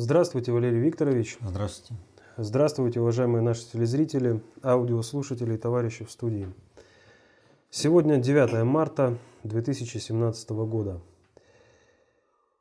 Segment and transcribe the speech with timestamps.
[0.00, 1.38] Здравствуйте, Валерий Викторович.
[1.40, 2.00] Здравствуйте.
[2.36, 6.46] Здравствуйте, уважаемые наши телезрители, аудиослушатели и товарищи в студии.
[7.68, 11.00] Сегодня 9 марта 2017 года.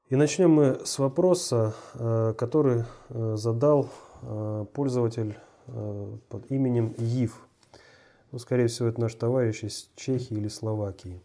[0.09, 3.91] И начнем мы с вопроса, э, который э, задал
[4.23, 7.40] э, пользователь под именем Ив.
[8.31, 11.22] Ну, скорее всего, это наш товарищ из Чехии или Словакии.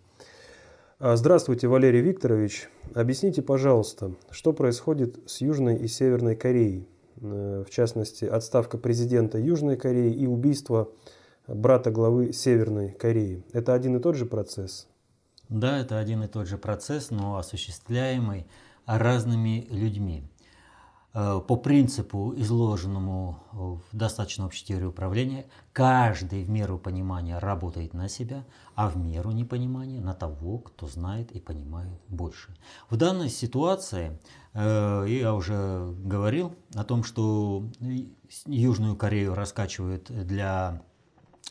[1.04, 2.68] А, здравствуйте, Валерий Викторович.
[2.94, 6.86] Объясните, пожалуйста, что происходит с Южной и Северной Кореей?
[7.20, 10.90] Э, в частности, отставка президента Южной Кореи и убийство
[11.48, 13.42] брата главы Северной Кореи.
[13.52, 14.86] Это один и тот же процесс?
[15.48, 18.46] Да, это один и тот же процесс, но осуществляемый
[18.86, 20.22] разными людьми.
[21.14, 28.08] Э, по принципу, изложенному в достаточно общей теории управления, каждый в меру понимания работает на
[28.08, 28.44] себя,
[28.74, 32.54] а в меру непонимания на того, кто знает и понимает больше.
[32.88, 34.18] В данной ситуации
[34.54, 37.64] э, я уже говорил о том, что
[38.46, 40.80] Южную Корею раскачивают для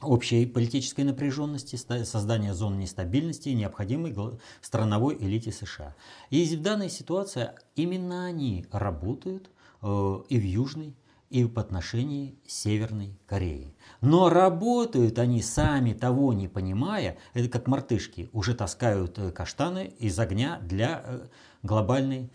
[0.02, 4.16] общей политической напряженности, создания зон нестабильности, необходимой
[4.62, 5.96] страновой элите США.
[6.30, 9.51] И в данной ситуации именно они работают э,
[9.82, 10.96] и в Южной,
[11.30, 13.74] и в отношении Северной Кореи.
[14.02, 20.20] Но работают они сами того не понимая, это как мартышки, уже таскают э, каштаны из
[20.20, 21.28] огня для э,
[21.64, 22.32] глобальной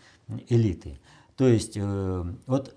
[0.49, 0.99] элиты.
[1.37, 1.77] То есть
[2.47, 2.75] вот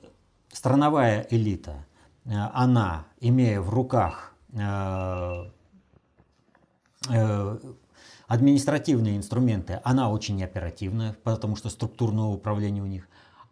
[0.52, 1.86] страновая элита,
[2.26, 5.46] она, имея в руках Э,
[7.10, 7.58] э,
[8.28, 13.08] административные инструменты, она очень оперативная, потому что структурное управление у них.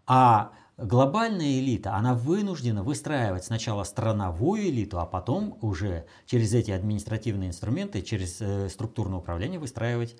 [0.05, 7.49] А глобальная элита, она вынуждена выстраивать сначала страновую элиту, а потом уже через эти административные
[7.49, 10.15] инструменты, через э, структурное управление выстраивать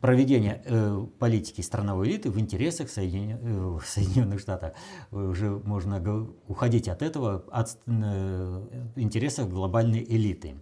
[0.00, 3.38] проведения э, политики страновой элиты в интересах Соедин...
[3.40, 4.74] э, Соединенных Штатов.
[5.10, 8.66] Уже можно уходить от этого, от э,
[8.96, 10.54] интересов глобальной элиты.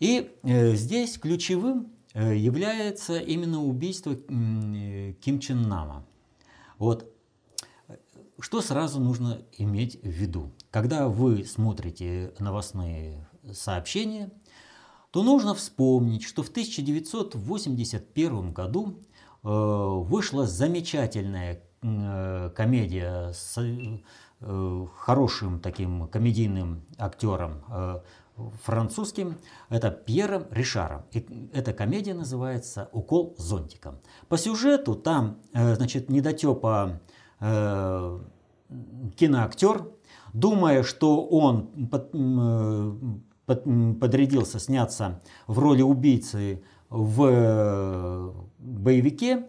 [0.00, 6.04] И э, здесь ключевым э, является именно убийство э, Ким Чен Нама.
[6.78, 7.12] Вот.
[8.40, 10.52] Что сразу нужно иметь в виду?
[10.70, 14.30] Когда вы смотрите новостные сообщения–
[15.10, 18.98] то нужно вспомнить, что в 1981 году
[19.42, 24.00] э, вышла замечательная э, комедия с э,
[24.96, 27.62] хорошим таким комедийным актером
[28.62, 29.36] французским,
[29.68, 31.02] это Пьером Ришаром.
[31.12, 33.98] И эта комедия называется «Укол зонтиком».
[34.28, 37.00] По сюжету там, значит, недотепа
[39.16, 39.86] киноактер,
[40.32, 41.68] думая, что он
[43.46, 49.44] подрядился сняться в роли убийцы в э, боевике, э,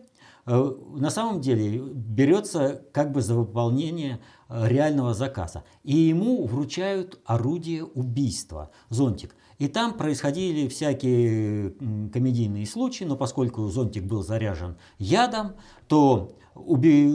[0.51, 5.63] на самом деле берется как бы за выполнение э, реального заказа.
[5.83, 9.35] И ему вручают орудие убийства, зонтик.
[9.57, 11.71] И там происходили всякие
[12.11, 15.55] комедийные случаи, но поскольку зонтик был заряжен ядом,
[15.87, 17.07] то уби...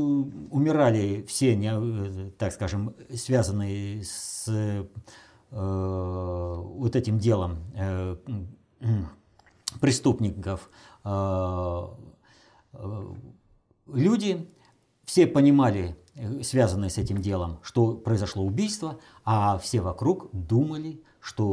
[0.50, 1.56] умирали все,
[2.38, 4.86] так скажем, связанные с
[5.56, 8.16] Э, вот этим делом э,
[9.80, 10.68] преступников
[11.04, 11.88] э,
[13.86, 14.48] люди
[15.04, 15.96] все понимали,
[16.42, 21.44] связанные с этим делом, что произошло убийство, а все вокруг думали, что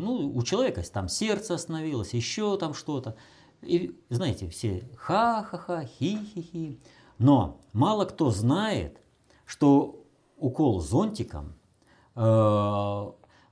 [0.00, 3.16] ну, у человека там сердце остановилось, еще там что-то.
[3.62, 6.78] И знаете, все ха-ха-ха, хи-хи-хи.
[7.18, 9.00] Но мало кто знает,
[9.46, 10.04] что
[10.36, 11.54] укол зонтиком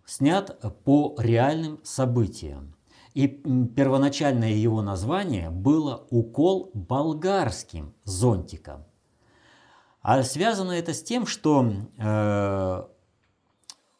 [0.04, 2.74] снят по реальным событиям.
[3.14, 8.84] И первоначальное его название было «Укол болгарским зонтиком».
[10.00, 11.64] А связано это с тем, что
[11.98, 12.82] э,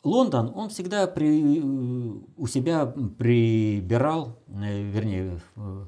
[0.03, 1.61] Лондон, он всегда при,
[2.37, 5.87] у себя прибирал, э, вернее, э,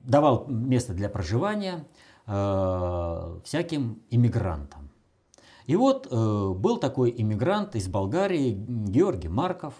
[0.00, 1.86] давал место для проживания
[2.26, 4.90] э, всяким иммигрантам.
[5.66, 9.74] И вот э, был такой иммигрант из Болгарии, Георгий Марков,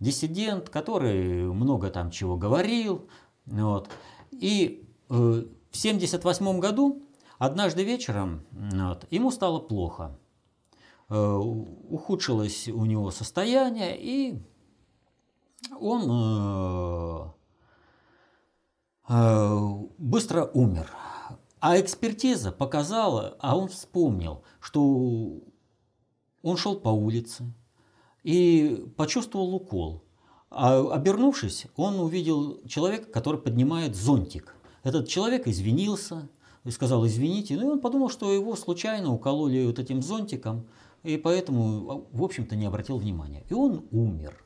[0.00, 3.08] диссидент, который много там чего говорил.
[3.46, 3.90] Вот.
[4.30, 7.02] И э, в 1978 году
[7.38, 10.18] однажды вечером вот, ему стало плохо.
[11.08, 14.38] Э, ухудшилось у него состояние, и
[15.80, 17.30] он э,
[19.08, 19.58] э,
[19.98, 20.90] быстро умер.
[21.60, 25.40] А экспертиза показала, а он вспомнил, что
[26.42, 27.52] он шел по улице
[28.28, 30.02] и почувствовал укол.
[30.50, 34.54] А обернувшись, он увидел человека, который поднимает зонтик.
[34.82, 36.28] Этот человек извинился,
[36.68, 40.66] сказал извините, ну и он подумал, что его случайно укололи вот этим зонтиком,
[41.04, 43.44] и поэтому, в общем-то, не обратил внимания.
[43.48, 44.44] И он умер.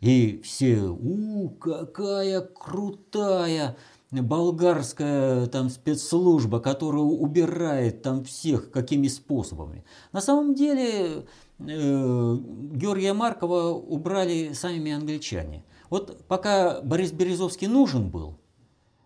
[0.00, 3.76] И все, у, какая крутая
[4.10, 9.84] болгарская там спецслужба, которая убирает там всех какими способами.
[10.12, 11.26] На самом деле
[11.58, 12.36] э,
[12.72, 15.64] Георгия Маркова убрали сами англичане.
[15.90, 18.38] Вот пока Борис Березовский нужен был,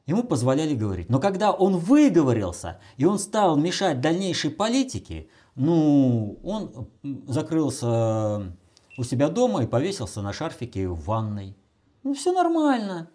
[0.07, 1.11] ему позволяли говорить.
[1.11, 6.89] Но когда он выговорился, и он стал мешать дальнейшей политике, ну, он
[7.29, 8.53] закрылся
[8.97, 11.57] у себя дома и повесился на шарфике в ванной.
[12.03, 13.09] Ну, все нормально.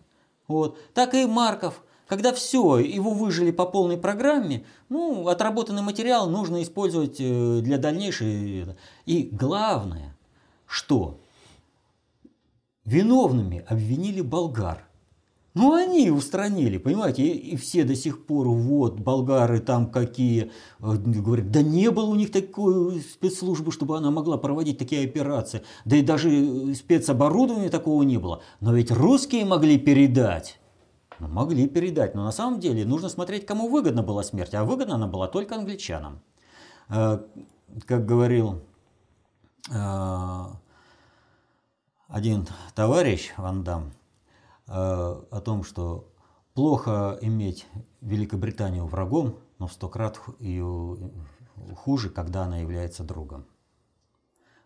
[0.50, 0.78] Вот.
[0.94, 1.82] Так и Марков.
[2.08, 8.66] Когда все, его выжили по полной программе, ну, отработанный материал нужно использовать э, для дальнейшей.
[9.06, 10.18] И главное,
[10.66, 11.20] что
[12.84, 14.89] виновными обвинили болгар.
[15.60, 20.96] Ну, они устранили, понимаете, и, и все до сих пор, вот, болгары там какие, э,
[20.96, 25.98] говорят, да не было у них такой спецслужбы, чтобы она могла проводить такие операции, да
[25.98, 28.42] и даже э, спецоборудования такого не было.
[28.62, 30.62] Но ведь русские могли передать.
[31.20, 34.96] Ну, могли передать, но на самом деле нужно смотреть, кому выгодна была смерть, а выгодна
[34.96, 36.22] она была только англичанам.
[36.88, 37.20] Э,
[37.86, 38.62] как говорил
[42.08, 43.99] один товарищ Ван Дам, Э,
[44.70, 46.12] о том, что
[46.54, 47.66] плохо иметь
[48.02, 51.12] Великобританию врагом, но в сто крат ее
[51.76, 53.46] хуже, когда она является другом.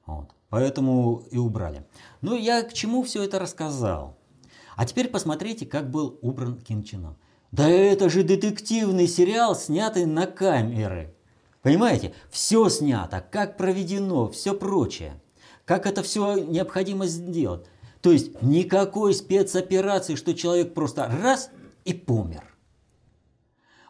[0.05, 0.31] Вот.
[0.49, 1.87] Поэтому и убрали.
[2.21, 4.17] Ну, я к чему все это рассказал?
[4.75, 7.15] А теперь посмотрите, как был убран Ким Чен Ын.
[7.51, 11.15] Да это же детективный сериал, снятый на камеры.
[11.61, 12.13] Понимаете?
[12.29, 15.21] Все снято, как проведено, все прочее.
[15.65, 17.65] Как это все необходимо сделать.
[18.03, 21.49] То есть никакой спецоперации, что человек просто раз
[21.85, 22.43] и помер.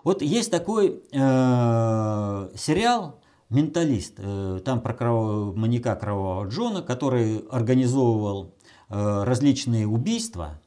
[0.04, 8.54] Вот есть такой э, сериал «Менталист», э, там про кровавого, маньяка Кровавого Джона, который организовывал
[8.90, 10.62] э, различные убийства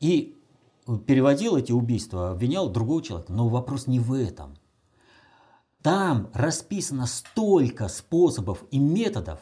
[0.00, 0.34] и
[1.06, 3.30] переводил эти убийства, обвинял другого человека.
[3.30, 4.56] Но вопрос не в этом.
[5.82, 9.38] Там расписано столько способов и методов,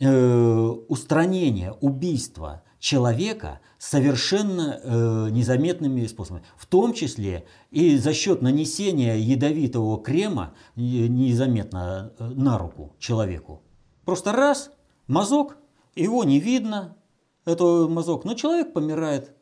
[0.00, 6.44] э, устранения, убийства человека совершенно э, незаметными способами.
[6.56, 13.62] В том числе и за счет нанесения ядовитого крема незаметно э, на руку человеку.
[14.04, 14.70] Просто раз,
[15.08, 15.56] мазок,
[15.94, 16.96] его не видно,
[17.44, 19.32] это мазок, но человек помирает.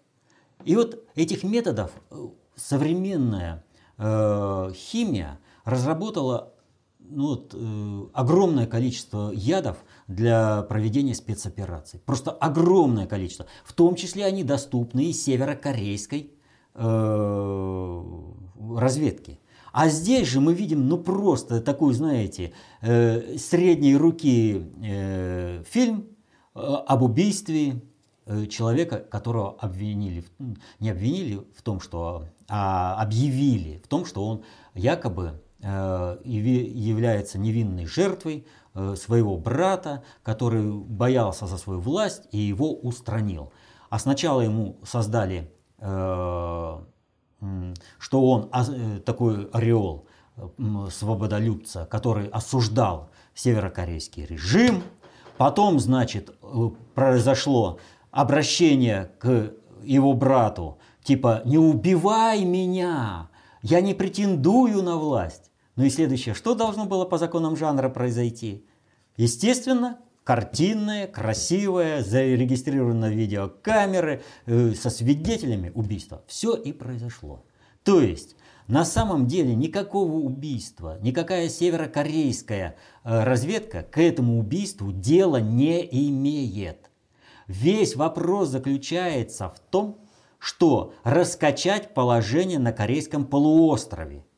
[0.65, 2.17] И вот этих методов э,
[2.55, 3.65] современная
[3.99, 6.55] э, химия разработала
[6.99, 12.01] ну, вот, э, огромное количество ядов для проведения спецопераций.
[12.05, 13.47] Просто огромное количество.
[13.65, 16.33] В том числе они доступны и северокорейской
[16.75, 18.03] э,
[18.77, 19.39] разведке.
[19.73, 26.07] А здесь же мы видим, ну просто такой, знаете, э, средней руки э, фильм
[26.55, 27.83] э, об убийстве
[28.27, 30.25] э, человека, которого обвинили,
[30.79, 37.87] не обвинили в том, что, а объявили в том, что он якобы Э, является невинной
[37.87, 43.53] жертвой своего брата, который боялся за свою власть и его устранил.
[43.91, 46.79] А сначала ему создали, э,
[47.99, 48.51] что он
[49.05, 50.07] такой ореол
[50.91, 54.83] свободолюбца, который осуждал северокорейский режим.
[55.37, 56.35] Потом, значит,
[56.95, 57.79] произошло
[58.11, 63.29] обращение к его брату, типа «не убивай меня,
[63.63, 65.51] я не претендую на власть».
[65.77, 68.65] Ну и следующее, что должно было по законам жанра произойти?
[69.17, 76.23] Естественно, картинное, красивое, зарегистрировано видеокамеры, э, со свидетелями убийства.
[76.29, 77.45] Все и произошло.
[77.83, 78.37] То есть,
[78.69, 86.91] на самом деле никакого убийства, никакая северокорейская э, разведка к этому убийству дела не имеет.
[87.49, 89.99] Весь вопрос заключается в том,
[90.39, 94.25] что раскачать положение на Корейском полуострове–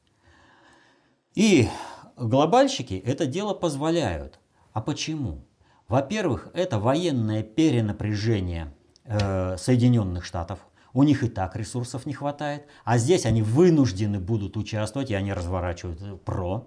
[1.37, 1.69] и
[2.17, 4.41] глобальщики это дело позволяют.
[4.73, 5.45] А почему?
[5.87, 8.75] Во-первых, это военное перенапряжение
[9.05, 10.59] э, Соединенных Штатов.
[10.93, 12.67] У них и так ресурсов не хватает.
[12.85, 16.67] А здесь они вынуждены будут участвовать, и они разворачивают ПРО.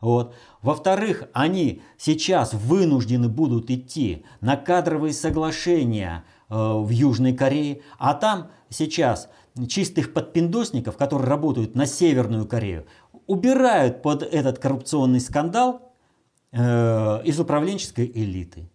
[0.00, 0.34] Вот.
[0.62, 8.50] Во-вторых, они сейчас вынуждены будут идти на кадровые соглашения э, в Южной Корее, а там
[8.68, 9.28] сейчас
[9.68, 12.86] чистых подпиндосников, которые работают на Северную Корею,
[13.26, 15.92] убирают под этот коррупционный скандал
[16.52, 18.68] э, из управленческой элиты.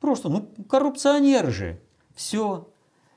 [0.00, 1.80] Просто, ну, коррупционеры же.
[2.14, 2.68] Все.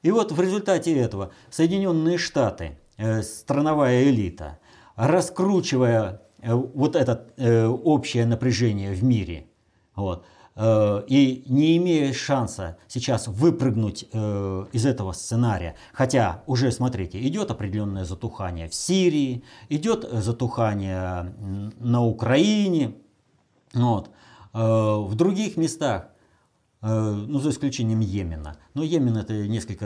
[0.01, 4.59] И вот в результате этого Соединенные Штаты э, страновая элита,
[4.95, 9.47] раскручивая э, вот это э, общее напряжение в мире,
[9.95, 10.25] вот,
[10.57, 18.05] и не имея шанса сейчас выпрыгнуть э, из этого сценария, хотя уже, смотрите, идет определенное
[18.05, 21.33] затухание в Сирии, идет затухание
[21.79, 22.95] на Украине,
[23.73, 24.09] вот,
[24.53, 26.09] э, в других местах
[26.81, 28.57] Э, ну, за исключением Йемена.
[28.73, 29.85] Но Йемен это несколько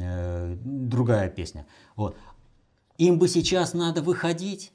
[0.00, 1.66] э, другая песня.
[1.94, 2.16] Вот.
[2.98, 4.72] Им бы сейчас надо выходить,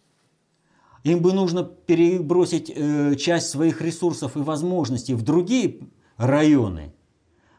[1.03, 5.79] им бы нужно перебросить э, часть своих ресурсов и возможностей в другие
[6.17, 6.93] районы.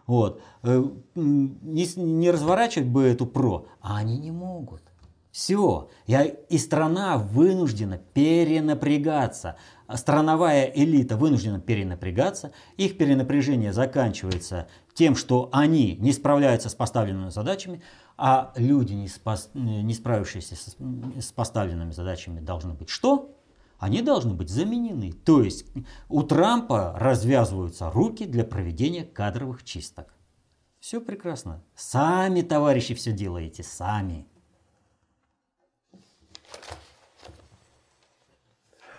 [0.07, 0.41] Вот.
[0.63, 0.85] Э,
[1.15, 4.83] не, не разворачивать бы эту ПРО, а они не могут.
[5.33, 5.89] Все.
[6.07, 9.57] Я, и страна вынуждена перенапрягаться.
[9.95, 12.53] Страновая элита вынуждена перенапрягаться.
[12.77, 17.83] Их перенапряжение заканчивается тем, что они не справляются с поставленными задачами,
[18.17, 20.77] а люди, не, спас, не справившиеся с,
[21.21, 23.37] с поставленными задачами, должны быть что?
[23.79, 25.13] Они должны быть заменены.
[25.13, 25.67] То есть
[26.09, 30.15] у Трампа развязываются руки для проведения кадровых чисток.
[30.79, 31.65] Все прекрасно.
[31.75, 34.27] Сами, товарищи, все делаете, сами.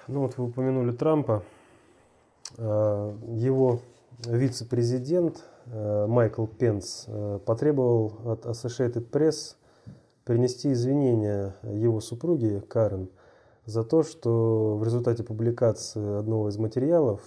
[0.07, 1.43] Ну вот вы упомянули Трампа.
[2.57, 3.81] Э, его
[4.19, 9.55] вице-президент Майкл Пенс э, потребовал от Associated Press
[10.25, 13.09] принести извинения его супруге Карен
[13.65, 17.21] за то, что в результате публикации одного из материалов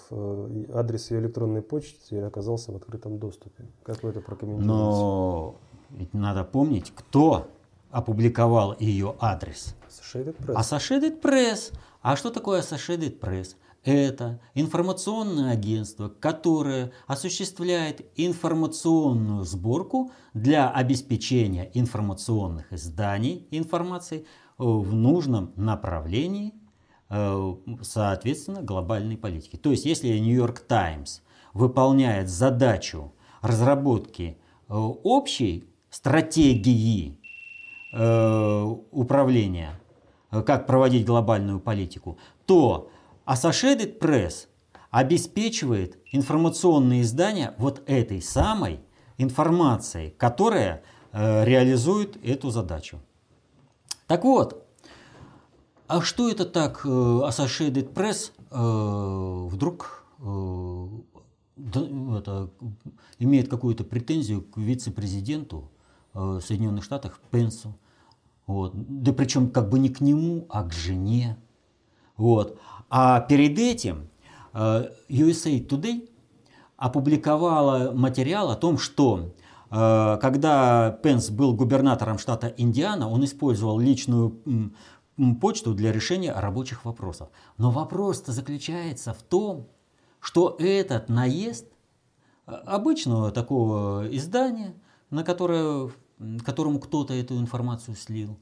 [0.73, 3.65] адрес ее электронной почты оказался в открытом доступе.
[3.83, 4.73] Как вы это прокомментируете?
[4.73, 5.57] Но
[5.91, 7.47] ведь надо помнить, кто
[7.91, 9.75] опубликовал ее адрес.
[9.89, 10.57] Associated Press.
[10.57, 11.73] Associated Press.
[12.03, 13.57] А что такое Associated Press?
[13.87, 24.27] Это информационное агентство, которое осуществляет информационную сборку для обеспечения информационных изданий информации
[24.59, 26.53] в нужном направлении,
[27.11, 29.55] э, соответственно, глобальной политики.
[29.55, 31.21] То есть, если Нью-Йорк Таймс
[31.53, 34.37] выполняет задачу разработки
[34.69, 37.21] э, общей стратегии
[37.93, 39.79] э, управления
[40.31, 42.91] Э, как проводить глобальную политику, то
[43.27, 44.47] Associated Press
[44.91, 48.81] обеспечивает информационные издания вот этой самой
[49.19, 53.01] информацией, которая э, реализует эту задачу.
[54.07, 54.67] Так вот,
[55.89, 60.89] а что это так э, Associated Press э, вдруг э,
[62.19, 62.51] это,
[63.19, 65.71] имеет какую-то претензию к вице-президенту
[66.15, 67.77] э, Соединенных Штатов Пенсу?
[68.47, 68.73] Вот.
[68.75, 71.37] Да причем как бы не к нему, а к жене.
[72.17, 72.59] Вот.
[72.89, 74.09] А перед этим
[74.53, 76.09] э, USA Today
[76.77, 79.35] опубликовала материал о том, что
[79.71, 84.41] э, когда Пенс был губернатором штата Индиана, он использовал личную
[85.41, 87.31] почту для решения рабочих вопросов.
[87.57, 89.69] Но вопрос-то заключается в том,
[90.21, 91.67] что этот наезд
[92.47, 94.75] э, обычного такого издания,
[95.11, 95.91] на которое
[96.45, 98.39] которому кто-то эту информацию слил.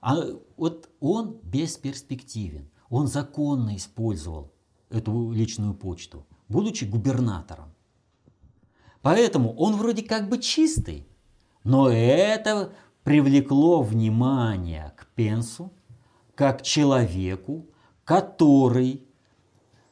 [0.00, 0.16] А
[0.56, 2.70] вот он бесперспективен.
[2.90, 4.52] Он законно использовал
[4.90, 7.74] эту личную почту, будучи губернатором.
[9.02, 11.06] Поэтому он вроде как бы чистый,
[11.64, 12.72] но это
[13.04, 15.72] привлекло внимание к Пенсу
[16.34, 17.66] как человеку,
[18.04, 19.02] который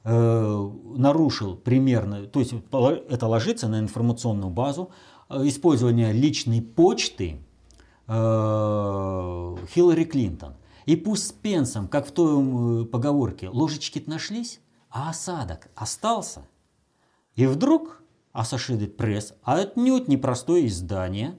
[0.05, 4.91] э, нарушил примерно, то есть это ложится на информационную базу,
[5.29, 7.38] Э, использования личной почты
[8.07, 8.12] э,
[9.75, 10.55] Хиллари Клинтон.
[10.87, 16.47] И пусть с Пенсом, как в той э, поговорке, ложечки нашлись, а осадок остался.
[17.35, 18.02] И вдруг
[18.33, 21.37] Associated Press, а отнюдь непростое издание,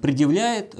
[0.00, 0.74] предъявляет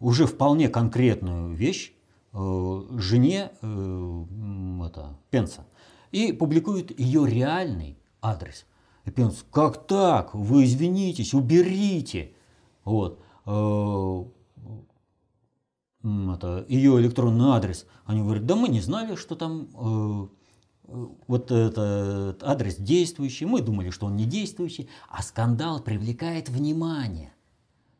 [0.00, 1.94] уже вполне конкретную вещь
[2.32, 5.66] жене это, Пенса
[6.12, 8.66] и публикует ее реальный адрес.
[9.04, 10.34] И Пенс, как так?
[10.34, 12.32] Вы извинитесь, уберите.
[12.84, 13.20] Вот.
[13.48, 14.24] Э,
[16.34, 17.86] это, ее электронный адрес.
[18.04, 20.28] Они говорят, да мы не знали, что там э,
[20.88, 27.32] э, вот этот адрес действующий, мы думали, что он не действующий, а скандал привлекает внимание.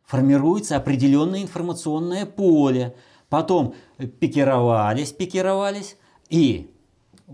[0.05, 2.95] Формируется определенное информационное поле,
[3.29, 3.75] потом
[4.21, 5.97] пикировались, пикировались,
[6.29, 6.71] и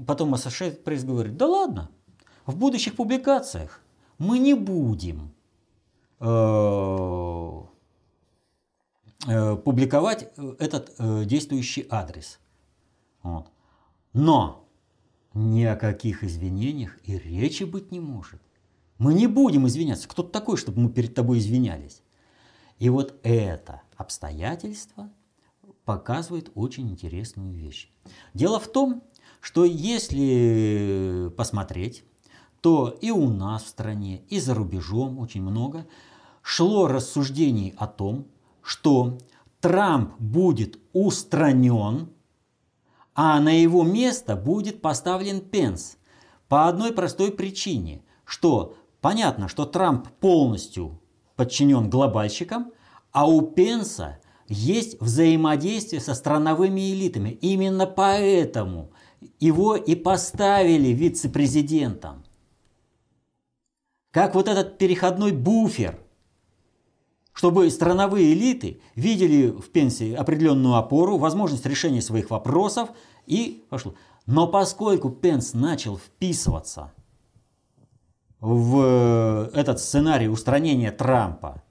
[0.06, 1.90] потом Associated Press говорит, да ладно,
[2.47, 3.80] в будущих публикациях
[4.18, 5.33] мы не будем
[9.24, 12.38] публиковать этот э, действующий адрес.
[13.22, 13.48] Вот.
[14.12, 14.68] Но
[15.32, 18.40] ни о каких извинениях и речи быть не может.
[18.98, 20.08] Мы не будем извиняться.
[20.08, 22.02] Кто ты такой, чтобы мы перед тобой извинялись?
[22.78, 25.10] И вот это обстоятельство
[25.84, 27.90] показывает очень интересную вещь.
[28.34, 29.02] Дело в том,
[29.40, 32.04] что если посмотреть,
[32.60, 35.86] то и у нас в стране, и за рубежом очень много
[36.42, 38.26] шло рассуждений о том,
[38.64, 39.18] что
[39.61, 42.09] Трамп будет устранен,
[43.14, 45.97] а на его место будет поставлен Пенс.
[46.49, 51.00] По одной простой причине, что понятно, что Трамп полностью
[51.37, 52.73] подчинен глобальщикам,
[53.12, 54.18] а у Пенса
[54.49, 57.30] есть взаимодействие со страновыми элитами.
[57.30, 58.92] Именно поэтому
[59.40, 62.25] его и поставили вице-президентом.
[64.11, 66.03] Как вот этот переходной буфер,
[67.34, 72.90] чтобы страновые элиты видели в пенсии определенную опору, возможность решения своих вопросов
[73.26, 73.94] и пошло.
[74.24, 76.92] Но поскольку Пенс начал вписываться
[78.40, 81.62] в этот сценарий устранения Трампа,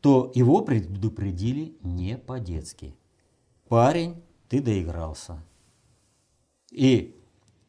[0.00, 2.94] то его предупредили не по-детски.
[3.68, 5.42] Парень, ты доигрался.
[6.70, 7.20] И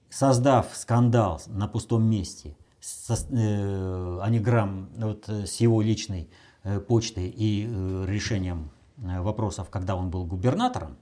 [0.09, 6.29] создав скандал на пустом месте со, э, аниграмм вот, с его личной
[6.63, 10.97] э, почтой и э, решением э, вопросов, когда он был губернатором,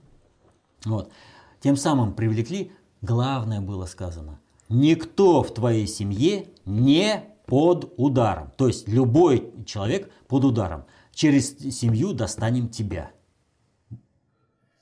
[0.85, 1.11] вот,
[1.59, 2.71] тем самым привлекли,
[3.01, 8.51] главное было сказано, никто в твоей семье не под ударом.
[8.57, 10.85] То есть любой человек под ударом.
[11.13, 13.11] Через семью достанем тебя.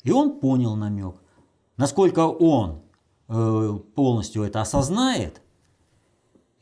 [0.04, 1.16] И он понял намек.
[1.78, 2.82] Насколько он
[3.28, 5.42] полностью это осознает,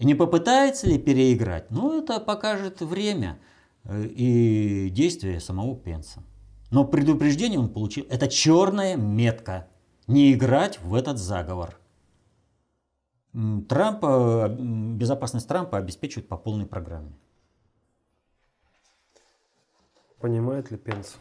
[0.04, 3.40] и не попытается ли переиграть, ну это покажет время
[3.90, 6.24] и действия самого Пенса.
[6.72, 8.06] Но предупреждение он получил.
[8.10, 9.68] Это черная метка.
[10.08, 11.80] Не играть в этот заговор.
[13.68, 17.14] Трампа, безопасность Трампа обеспечивают по полной программе.
[20.20, 21.18] Понимает ли Пенс?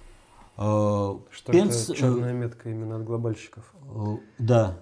[0.56, 3.74] Э, Что Пенс, это черная метка именно от глобальщиков?
[3.82, 4.78] э, Да.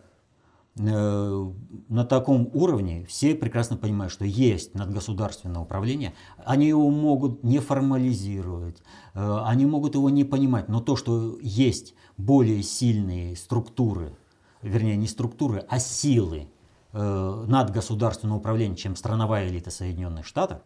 [0.79, 1.53] Э,
[1.89, 6.15] На таком уровне все прекрасно понимают, что есть надгосударственное управление.
[6.45, 8.79] Они его могут не формализировать,
[9.15, 10.69] э, они могут его не понимать.
[10.69, 14.17] Но то, что есть более сильные структуры,
[14.63, 16.49] вернее не структуры, а силы
[16.93, 20.63] э, надгосударственного управления, чем страновая элита Соединенных Штатов,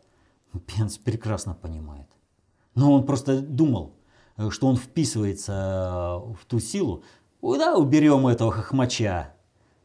[0.67, 2.09] Пенс прекрасно понимает.
[2.75, 3.95] Но он просто думал,
[4.51, 7.03] что он вписывается в ту силу.
[7.41, 9.35] «Ой, Да, уберем этого хохмача.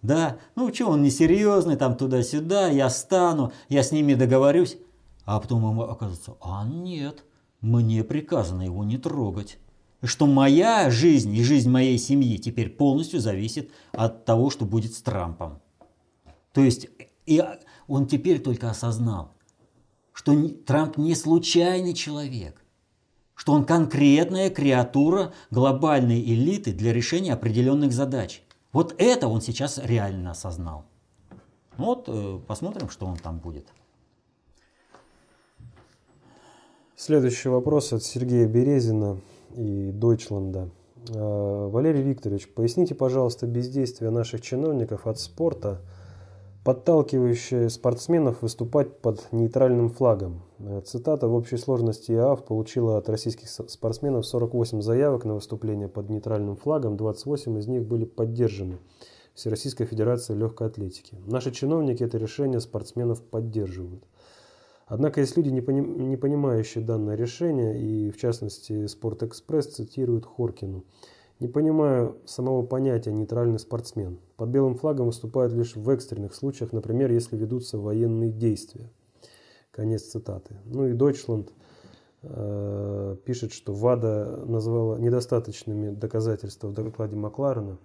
[0.02, 4.78] Да, ну что, он несерьезный, там туда-сюда, я стану, я с ними договорюсь.
[5.26, 7.24] А потом ему оказывается, а нет,
[7.62, 9.58] мне приказано его не трогать.
[10.02, 15.02] Что моя жизнь и жизнь моей семьи теперь полностью зависит от того, что будет с
[15.02, 15.60] Трампом.
[16.54, 16.88] То есть
[17.26, 17.44] и
[17.88, 19.36] он теперь только осознал,
[20.14, 20.36] что
[20.66, 22.64] Трамп не случайный человек,
[23.36, 28.42] что он конкретная креатура глобальной элиты для решения определенных задач.
[28.72, 30.86] Вот это он сейчас реально осознал.
[31.78, 33.68] Ну Вот э, посмотрим, что он там будет.
[36.96, 39.20] Следующий вопрос от Сергея Березина
[39.56, 40.70] и Дойчланда.
[41.08, 45.82] Э, Валерий Викторович, поясните, пожалуйста, бездействие наших чиновников от спорта,
[46.70, 50.44] подталкивающее спортсменов выступать под нейтральным флагом.
[50.60, 56.12] Э, Цитата в общей сложности ИАФ получила от российских спортсменов 48 заявок на выступление под
[56.12, 58.78] нейтральным флагом, 28 из них были поддержаны
[59.34, 61.18] Всероссийской Федерацией Легкой Атлетики.
[61.26, 64.04] Наши чиновники это решение спортсменов поддерживают.
[64.86, 70.84] Однако есть люди, не понимающие данное решение, и в частности Спортэкспресс цитирует Хоркину.
[71.40, 74.20] Не понимаю самого понятия «нейтральный спортсмен».
[74.36, 78.90] Под белым флагом выступают лишь в экстренных случаях, например, если ведутся военные действия.
[79.72, 80.58] Конец цитаты.
[80.66, 81.54] Ну и Дойчланд
[82.24, 87.78] э, пишет, что ВАДА назвала недостаточными доказательства в докладе Макларена.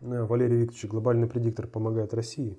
[0.00, 2.58] Э, Валерий Викторович, глобальный предиктор помогает России.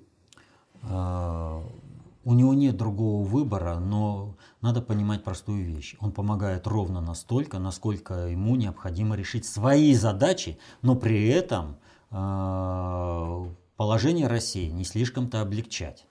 [2.22, 5.96] У него нет другого выбора, но надо понимать простую вещь.
[6.00, 11.78] Он помогает ровно настолько, насколько ему необходимо решить свои задачи, но при этом
[12.10, 16.06] а, положение России не слишком-то облегчать.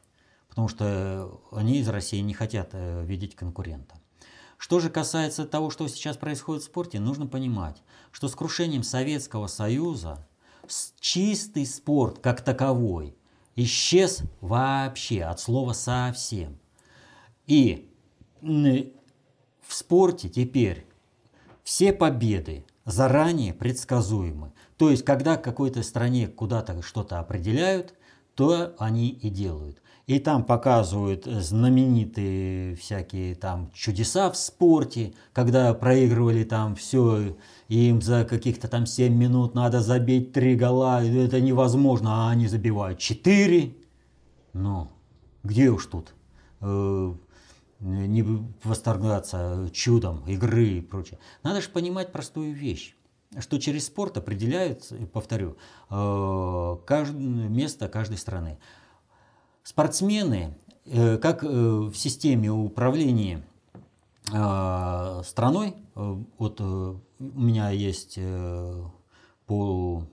[0.48, 3.96] Потому что они из России не хотят э, видеть конкурента.
[4.58, 9.46] Что же касается того, что сейчас происходит в спорте, нужно понимать, что с крушением Советского
[9.46, 10.28] Союза
[11.00, 13.16] чистый спорт как таковой
[13.64, 16.58] исчез вообще, от слова совсем.
[17.48, 17.90] И
[18.42, 18.92] м,
[19.62, 20.86] в спорте теперь
[21.64, 24.54] все победы заранее предсказуемы.
[24.78, 27.94] То есть, когда какой-то стране куда-то что-то определяют,
[28.36, 29.82] то они и делают.
[30.10, 38.26] И там показывают знаменитые всякие там чудеса в спорте, когда проигрывали там все, им за
[38.26, 43.76] каких-то там 7 минут надо забить 3 гола, это невозможно, а они забивают 4.
[44.54, 44.90] Ну,
[45.44, 46.16] где уж тут
[46.62, 47.14] э,
[47.80, 48.24] не
[48.64, 51.20] восторгаться чудом игры и прочее.
[51.44, 52.96] Надо же понимать простую вещь
[53.38, 55.56] что через спорт определяют, повторю,
[55.92, 56.78] э,
[57.48, 58.58] место каждой страны.
[59.64, 63.44] Спортсмены, э, как э, в системе управления
[65.24, 68.20] страной, вот у меня есть
[69.48, 70.04] по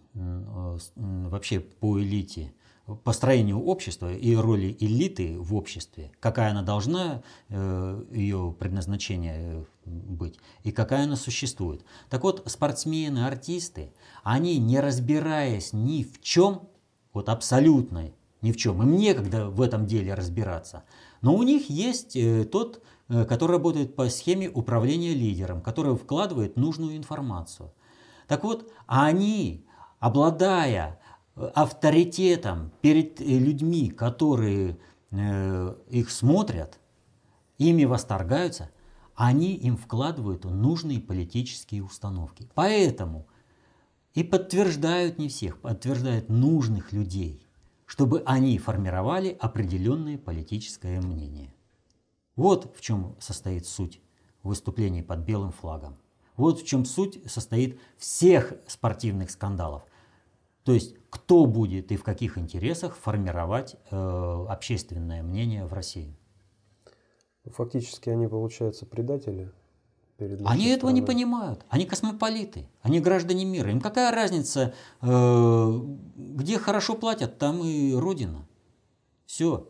[0.95, 2.55] вообще по элите
[3.03, 10.39] построению общества и роли элиты в обществе, какая она должна, э, ее предназначение э, быть,
[10.63, 11.85] и какая она существует.
[12.09, 16.69] Так вот, спортсмены, артисты, они, не разбираясь ни в чем,
[17.13, 20.85] вот абсолютно ни в чем, им некогда в этом деле разбираться,
[21.23, 26.97] но у них есть э, тот, который работает по схеме управления лидером, который вкладывает нужную
[26.97, 27.73] информацию.
[28.27, 29.65] Так вот, они,
[30.01, 30.99] обладая
[31.37, 34.79] авторитетом перед э, людьми, которые
[35.11, 36.81] э, их смотрят,
[37.59, 38.71] ими восторгаются,
[39.15, 42.49] они им вкладывают нужные политические установки.
[42.55, 43.27] Поэтому
[44.15, 47.46] и подтверждают не всех, подтверждают нужных людей,
[47.87, 51.55] чтобы они формировали определенное политическое мнение.
[52.37, 54.03] Вот в чем состоит суть
[54.43, 55.97] выступлений под белым флагом.
[56.37, 59.83] Вот в чем суть состоит всех спортивных скандалов–
[60.67, 66.19] то есть кто будет и в каких интересах формировать э, общественное мнение в России?
[67.45, 69.53] Фактически они, получаются, предатели.
[70.19, 71.65] Перед они этого не понимают.
[71.69, 73.71] Они космополиты, они граждане мира.
[73.71, 75.81] Им какая разница, э,
[76.17, 78.47] где хорошо платят, там и родина.
[79.27, 79.69] Все.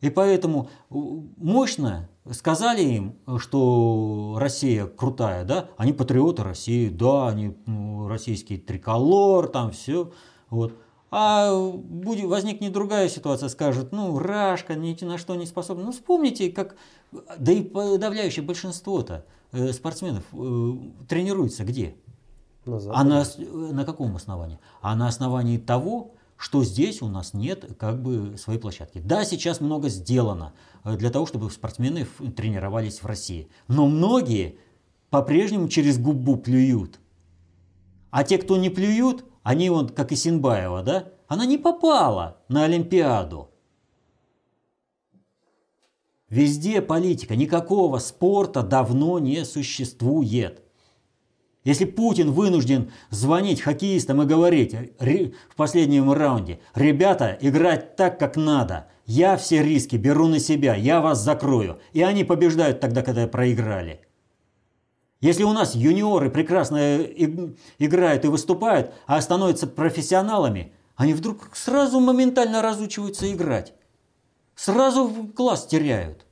[0.00, 8.08] И поэтому мощно сказали им, что Россия крутая, да, они патриоты России, да, они ну,
[8.08, 10.12] российский триколор, там все,
[10.50, 10.72] вот.
[11.10, 15.84] А будет, возникнет другая ситуация, скажут, ну, Рашка ни на что не способна.
[15.86, 16.76] Ну, вспомните, как,
[17.38, 20.72] да и подавляющее большинство-то э, спортсменов э,
[21.08, 21.96] тренируется где?
[22.64, 23.24] На а на,
[23.72, 24.58] на каком основании?
[24.82, 29.00] А на основании того, что здесь у нас нет как бы своей площадки.
[29.00, 30.52] Да, сейчас много сделано
[30.84, 32.06] э, для того, чтобы спортсмены
[32.36, 33.48] тренировались в России.
[33.66, 34.58] Но многие
[35.10, 37.00] по-прежнему через губу плюют.
[38.10, 42.64] А те, кто не плюют, они вот, как и Синбаева, да, она не попала на
[42.64, 43.50] Олимпиаду.
[46.30, 50.62] Везде политика, никакого спорта давно не существует.
[51.64, 58.88] Если Путин вынужден звонить хоккеистам и говорить в последнем раунде, ребята, играть так, как надо,
[59.06, 64.00] я все риски беру на себя, я вас закрою, и они побеждают тогда, когда проиграли.
[65.20, 66.98] Если у нас юниоры прекрасно
[67.78, 73.72] играют и выступают, а становятся профессионалами, они вдруг сразу моментально разучиваются играть.
[74.58, 76.26] Сразу класс теряют.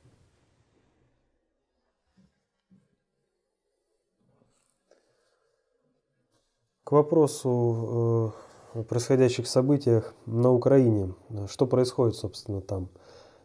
[6.83, 8.33] К вопросу
[8.75, 11.13] о происходящих событиях на Украине.
[11.49, 12.89] Что происходит, собственно, там?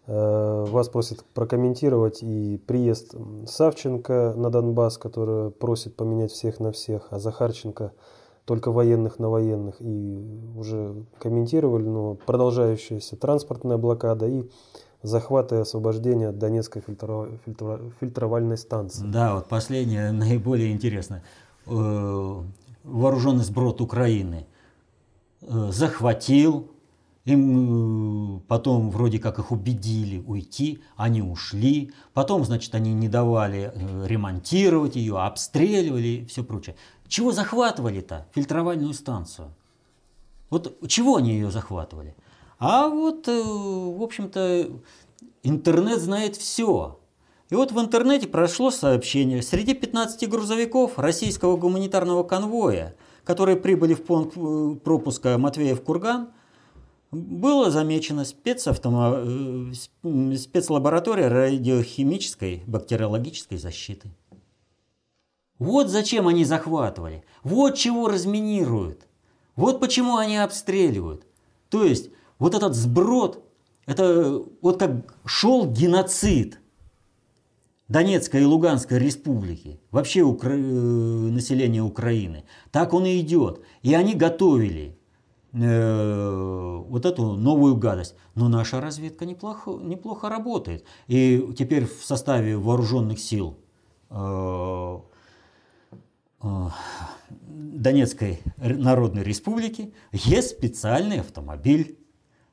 [0.09, 3.14] Э, вас просят прокомментировать и приезд
[3.47, 7.92] Савченко на Донбасс, который просит поменять всех на всех, а Захарченко
[8.45, 9.77] только военных на военных.
[9.81, 10.19] И
[10.57, 14.45] уже комментировали, но продолжающаяся транспортная блокада и
[15.03, 19.05] захват и освобождение Донецкой фильтро, фильтро, фильтровальной станции.
[19.07, 21.23] Да, вот последнее наиболее интересно.
[21.67, 22.43] Э,
[22.85, 24.47] вооруженный сброд Украины
[25.41, 26.69] э, захватил,
[27.25, 33.73] им э, потом вроде как их убедили уйти, они ушли, потом, значит, они не давали
[34.07, 36.77] ремонтировать ее, обстреливали и все прочее.
[37.12, 39.53] Чего захватывали-то фильтровальную станцию?
[40.48, 42.16] Вот чего они ее захватывали?
[42.59, 44.70] А вот, в общем-то,
[45.42, 46.98] интернет знает все.
[47.51, 49.42] И вот в интернете прошло сообщение.
[49.42, 56.29] Среди 15 грузовиков российского гуманитарного конвоя, которые прибыли в пункт э, пропуска Матвеев-Курган,
[57.11, 59.16] было замечено спецавтомо...
[59.18, 64.09] Э, спецлаборатория радиохимической бактериологической защиты.
[65.62, 67.22] Вот зачем они захватывали.
[67.44, 69.07] Вот чего разминируют.
[69.55, 71.25] Вот почему они обстреливают.
[71.68, 73.44] То есть вот этот сброд,
[73.87, 76.59] это вот как шел геноцид
[77.87, 80.51] Донецкой и Луганской республики, вообще Укра...
[80.51, 82.42] Э, населения Украины.
[82.72, 83.61] Так он и идет.
[83.83, 84.98] И они готовили
[85.53, 88.16] э, вот эту новую гадость.
[88.35, 90.85] Но наша разведка неплохо, неплохо работает.
[91.07, 93.59] И теперь в составе вооруженных сил
[94.11, 94.98] э,
[97.29, 101.99] Донецкой Народной Республики есть специальный автомобиль,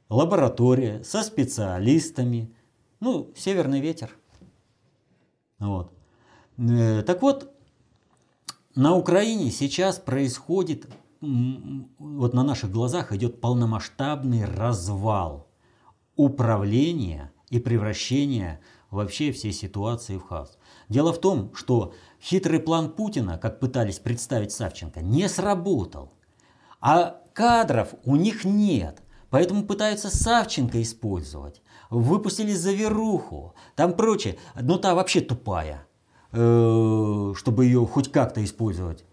[0.10, 2.54] лаборатория со специалистами,
[2.99, 4.15] ну, северный ветер.
[5.60, 5.91] Вот.
[6.58, 7.54] Э, так вот,
[8.75, 10.88] на Украине сейчас происходит,
[11.21, 15.47] вот на наших глазах идет полномасштабный развал
[16.15, 20.58] управления и превращения вообще всей ситуации в хаос.
[20.88, 26.13] Дело в том, что хитрый план Путина, как пытались представить Савченко, не сработал.
[26.82, 29.01] А кадров у них нет.
[29.29, 31.62] Поэтому пытаются Савченко использовать.
[31.89, 34.38] Выпустили заверуху, там прочее.
[34.60, 35.88] Но та вообще тупая,
[36.32, 39.05] э, чтобы ее хоть как-то использовать.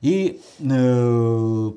[0.00, 1.72] И э,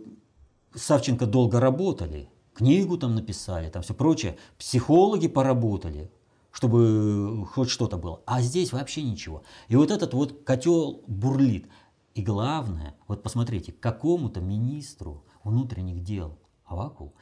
[0.74, 4.38] Савченко долго работали, книгу там написали, там все прочее.
[4.58, 6.12] Психологи поработали,
[6.58, 8.24] чтобы хоть что-то было.
[8.26, 9.43] А здесь вообще ничего.
[9.67, 11.67] И вот этот вот котел бурлит.
[12.15, 17.13] И главное, вот посмотрите, какому-то министру внутренних дел Аваку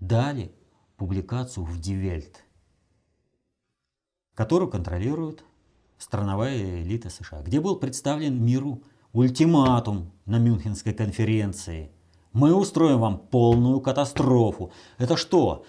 [0.00, 0.54] дали
[0.96, 2.42] публикацию в Дивельт,
[4.34, 5.44] которую контролирует
[5.98, 11.92] страновая элита США, где был представлен миру ультиматум на Мюнхенской конференции.
[12.32, 14.72] Мы устроим вам полную катастрофу.
[14.96, 15.66] Это что?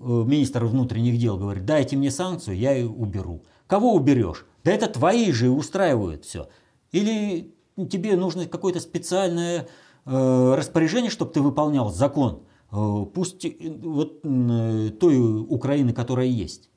[0.00, 3.44] Э, министр внутренних дел говорит, дайте мне санкцию, я ее уберу.
[3.66, 4.46] Кого уберешь?
[4.64, 6.48] Да это твои же устраивают все.
[6.90, 7.54] Или
[7.90, 9.68] тебе нужно какое-то специальное
[10.06, 12.44] э, распоряжение, чтобы ты выполнял закон.
[12.72, 16.70] Э, пусть э, вот э, той Украины, которая есть.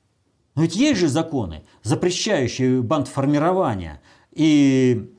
[0.55, 4.01] Но ведь есть же законы, запрещающие бандформирование
[4.33, 5.09] и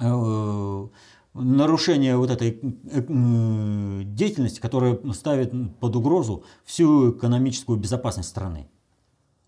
[0.00, 0.88] э,
[1.34, 8.68] нарушение вот этой э, деятельности, которая ставит под угрозу всю экономическую безопасность страны.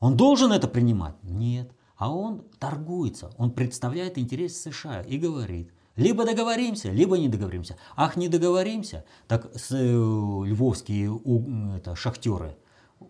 [0.00, 1.16] Он должен это принимать?
[1.22, 1.72] Нет.
[1.96, 7.76] А он торгуется, он представляет интересы США и говорит– либо договоримся, либо не договоримся.
[7.96, 12.56] Ах, не договоримся, так с, э, львовские у, это, шахтеры,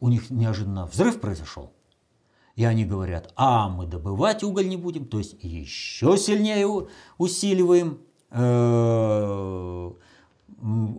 [0.00, 1.72] у них неожиданно взрыв произошел.
[2.56, 6.66] И они говорят, а мы добывать уголь не будем, то есть еще сильнее
[7.18, 7.96] усиливаем э,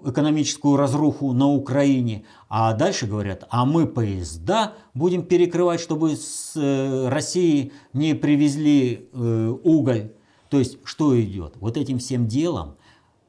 [0.05, 2.25] экономическую разруху на Украине.
[2.49, 9.55] А дальше говорят, а мы поезда будем перекрывать, чтобы с э, России не привезли э,
[9.63, 10.11] уголь.
[10.49, 11.55] То есть что идет?
[11.59, 12.75] Вот этим всем делом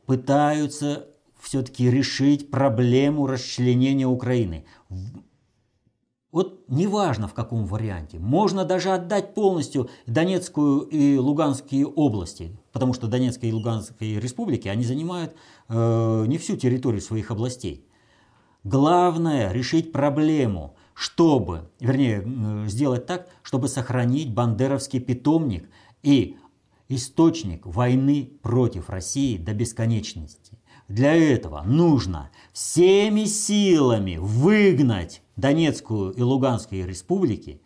[0.06, 1.06] пытаются
[1.40, 4.64] все-таки решить проблему расчленения Украины.
[6.32, 8.18] Вот неважно в каком варианте.
[8.18, 14.82] Можно даже отдать полностью Донецкую и Луганские области, потому что Донецкая и Луганская республики, они
[14.84, 15.34] занимают
[15.68, 17.86] э, не всю территорию своих областей.
[18.64, 25.68] Главное решить проблему, чтобы, вернее, сделать так, чтобы сохранить бандеровский питомник
[26.02, 26.36] и
[26.88, 30.58] источник войны против России до бесконечности.
[30.88, 37.62] Для этого нужно всеми силами выгнать Донецкую и Луганскую республики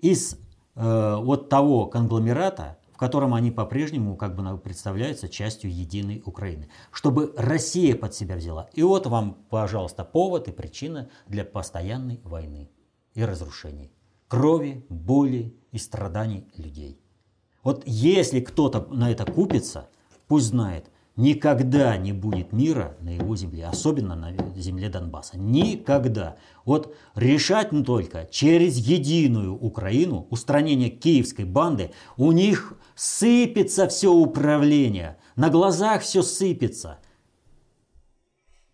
[0.00, 0.38] из
[0.76, 7.32] э, вот того конгломерата, в котором они по-прежнему как бы представляются частью единой Украины, чтобы
[7.36, 8.68] Россия под себя взяла.
[8.72, 12.68] И вот вам, пожалуйста, повод и причина для постоянной войны
[13.14, 13.92] и разрушений,
[14.26, 17.00] крови, боли и страданий людей.
[17.62, 19.88] Вот если кто-то на это купится,
[20.26, 25.36] пусть знает, никогда не будет мира на его земле, особенно на земле Донбасса.
[25.36, 26.36] Никогда.
[26.64, 35.18] Вот решать ну, только через единую Украину, устранение киевской банды, у них сыпется все управление,
[35.34, 37.00] на глазах все сыпется.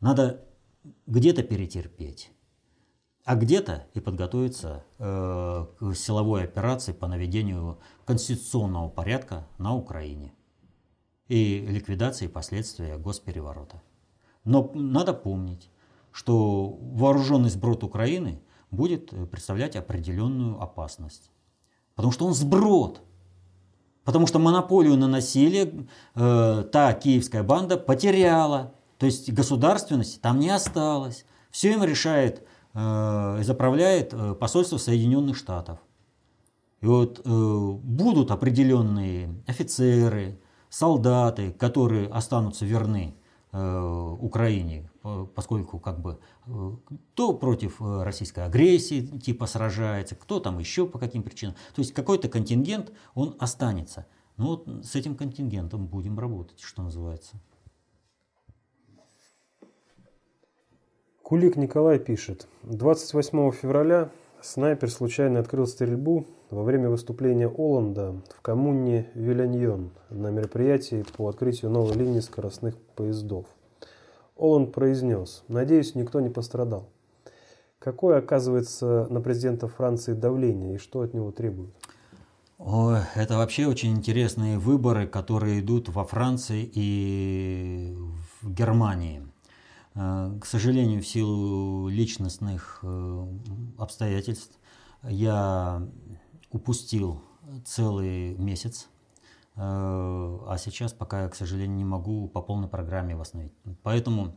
[0.01, 0.45] Надо
[1.07, 2.31] где-то перетерпеть
[3.25, 10.35] а где-то и подготовиться э, к силовой операции по наведению конституционного порядка на Украине
[11.29, 13.83] и ликвидации последствий госпереворота.
[14.45, 15.71] Но надо помнить,
[16.13, 21.31] что вооруженный сброд Украины будет представлять определенную опасность.
[21.95, 23.03] Потому что он сброд.
[24.05, 28.75] Потому что монополию на насилие э, та киевская банда потеряла.
[28.99, 31.25] То есть государственности там не осталось.
[31.51, 35.79] Все им решает Э, заправляет э, посольство Соединенных Штатов.
[36.81, 40.41] И вот э, будут определенные офицеры,
[40.75, 43.15] солдаты, которые останутся верны
[43.53, 44.91] Украине,
[45.37, 46.19] поскольку как бы
[47.15, 51.55] кто против российской агрессии типа сражается, кто там еще по каким причинам.
[51.75, 54.07] То есть какой-то контингент, он останется.
[54.37, 57.37] Ну вот с этим контингентом будем работать, что называется.
[61.23, 62.49] Кулик Николай пишет.
[62.65, 64.11] 28 февраля
[64.43, 71.71] снайпер случайно открыл стрельбу во время выступления Оланда в коммуне Виляньон на мероприятии по открытию
[71.73, 73.47] новой линии скоростных поездов.
[74.37, 76.89] Оланд произнес, надеюсь, никто не пострадал.
[77.81, 81.75] Какое оказывается на президента Франции давление и что от него требуют?
[82.59, 87.97] Ой, это вообще очень интересные выборы, которые идут во Франции и
[88.41, 89.27] в Германии.
[89.97, 93.27] Э, к сожалению, в силу личностных э,
[93.77, 94.57] обстоятельств
[95.03, 95.83] я
[96.55, 97.21] упустил
[97.65, 98.89] целый месяц,
[99.57, 103.53] э, а сейчас пока к сожалению, не могу по полной программе восстановить.
[103.83, 104.37] Поэтому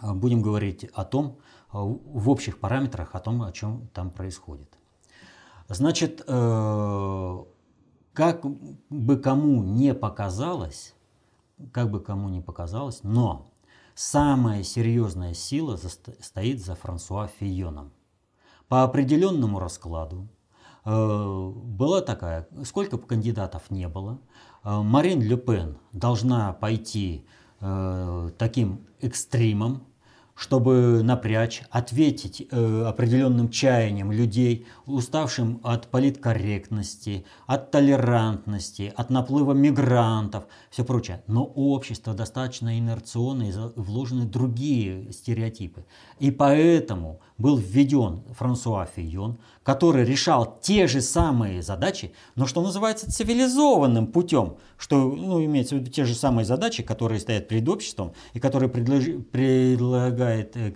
[0.00, 1.38] будем говорить о том,
[1.72, 4.78] в общих параметрах, о том, о чем там происходит.
[5.68, 6.22] Значит,
[8.16, 8.44] как
[8.88, 10.94] бы кому не показалось,
[11.72, 13.50] как бы кому не показалось, но
[13.94, 17.92] самая серьезная сила стоит за Франсуа Фийоном.
[18.68, 20.35] По определенному раскладу э,
[20.86, 24.20] была такая, сколько бы кандидатов не было,
[24.62, 27.26] э, Марин Ле Пен должна пойти
[27.60, 29.82] э, таким экстримом,
[30.36, 40.44] чтобы напрячь, ответить э, определенным чаяниям людей, уставшим от политкорректности, от толерантности, от наплыва мигрантов,
[40.70, 41.22] все прочее.
[41.26, 45.86] Но общество достаточно инерционное, вложены другие стереотипы.
[46.18, 53.10] И поэтому был введен Франсуа Фийон, который решал те же самые задачи, но что называется
[53.10, 58.12] цивилизованным путем, что ну, имеется в виду те же самые задачи, которые стоят перед обществом
[58.34, 59.04] и которые предлож...
[60.26, 60.74] предлагает э,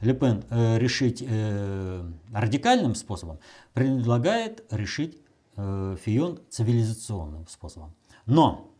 [0.00, 0.18] Ле
[0.50, 3.38] э, решить э, радикальным способом,
[3.72, 5.18] предлагает решить
[5.56, 7.94] Фион цивилизационным способом.
[8.24, 8.70] Но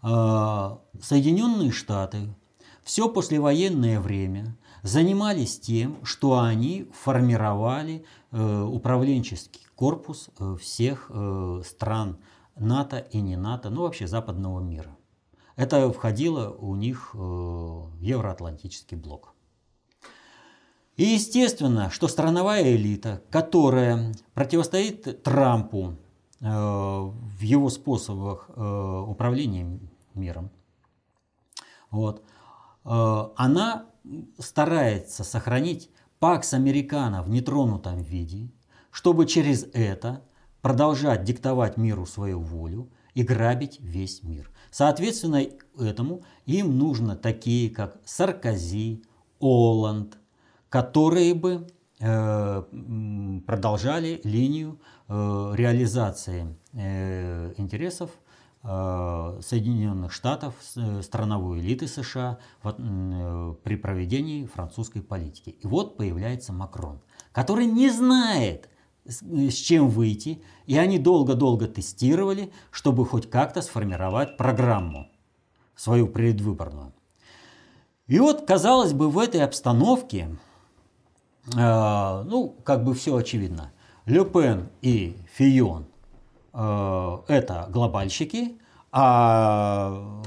[0.00, 2.34] Соединенные Штаты
[2.82, 11.08] все послевоенное время занимались тем, что они формировали управленческий корпус всех
[11.64, 12.16] стран
[12.56, 14.96] НАТО и не НАТО, ну вообще западного мира.
[15.62, 19.32] Это входило у них в Евроатлантический блок.
[20.96, 25.94] И естественно, что страновая элита, которая противостоит Трампу
[26.40, 29.78] в его способах управления
[30.14, 30.50] миром,
[31.92, 32.24] вот,
[32.82, 33.86] она
[34.40, 38.50] старается сохранить Пакс Американо в нетронутом виде,
[38.90, 40.24] чтобы через это
[40.60, 44.50] продолжать диктовать миру свою волю и грабить весь мир.
[44.72, 45.44] Соответственно,
[45.78, 49.04] этому им нужно такие, как Саркози,
[49.38, 50.16] Оланд,
[50.70, 51.66] которые бы
[52.00, 52.62] э,
[53.46, 58.10] продолжали линию э, реализации э, интересов
[58.64, 60.54] Соединенных Штатов,
[61.02, 65.50] страновой элиты США при проведении французской политики.
[65.50, 67.00] И вот появляется Макрон,
[67.32, 68.68] который не знает,
[69.06, 75.08] с чем выйти, и они долго-долго тестировали, чтобы хоть как-то сформировать программу
[75.74, 76.92] свою предвыборную.
[78.06, 80.36] И вот, казалось бы, в этой обстановке,
[81.46, 83.72] ну, как бы все очевидно.
[84.06, 84.24] Ле
[84.82, 85.86] и Фион
[86.52, 88.58] Э, это глобальщики,
[88.90, 90.22] а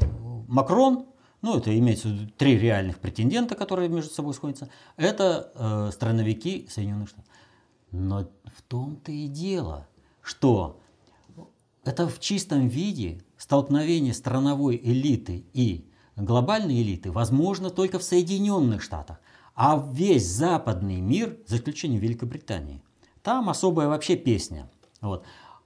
[0.47, 1.05] Макрон,
[1.41, 6.67] ну это имеется в виду три реальных претендента, которые между собой сходятся, это э, страновики
[6.69, 7.31] Соединенных Штатов.
[7.91, 9.87] Но в том-то и дело,
[10.21, 10.79] что
[11.83, 19.19] это в чистом виде столкновение страновой элиты и глобальной элиты возможно только в Соединенных Штатах.
[19.53, 22.81] А весь западный мир, за исключением Великобритании,
[23.21, 24.69] там особая вообще песня.
[25.01, 25.25] Вот.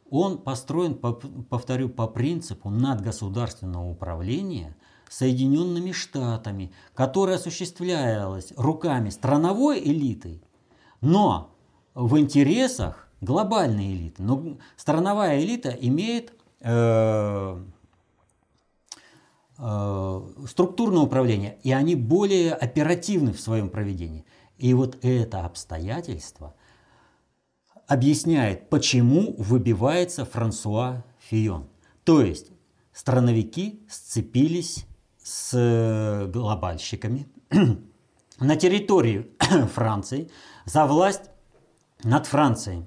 [0.09, 4.75] Он построен, повторю, по принципу надгосударственного управления
[5.09, 10.41] Соединенными Штатами, которое осуществлялось руками страновой элиты,
[11.01, 11.55] но
[11.93, 14.23] в интересах глобальной элиты.
[14.23, 17.63] Но страновая элита имеет э,
[19.57, 24.25] э, структурное управление, и они более оперативны в своем проведении.
[24.57, 26.55] И вот это обстоятельство
[27.87, 31.67] объясняет, почему выбивается Франсуа Фион.
[32.03, 32.51] То есть
[32.93, 34.85] страновики сцепились
[35.21, 37.27] с э, глобальщиками
[38.39, 39.31] на территории
[39.73, 40.29] Франции
[40.65, 41.28] за власть
[42.03, 42.85] над Францией.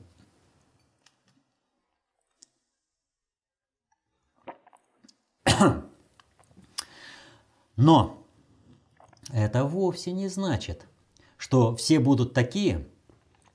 [7.76, 8.26] Но
[9.32, 10.86] это вовсе не значит,
[11.36, 12.86] что все будут такие,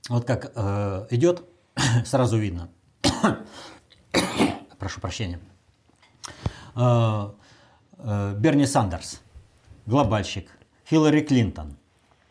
[0.10, 1.44] вот как э, идет,
[2.06, 2.70] сразу видно.
[4.80, 5.40] Прошу прощения.
[6.76, 7.32] Э,
[7.98, 9.22] э, Берни Сандерс,
[9.86, 10.52] глобальщик.
[10.90, 11.76] Хиллари Клинтон,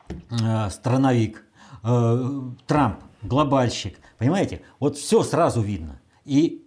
[0.09, 1.45] э, страновик,
[1.83, 3.99] э, Трамп, глобальщик.
[4.19, 4.63] Понимаете?
[4.81, 6.01] Вот все сразу видно.
[6.25, 6.65] И,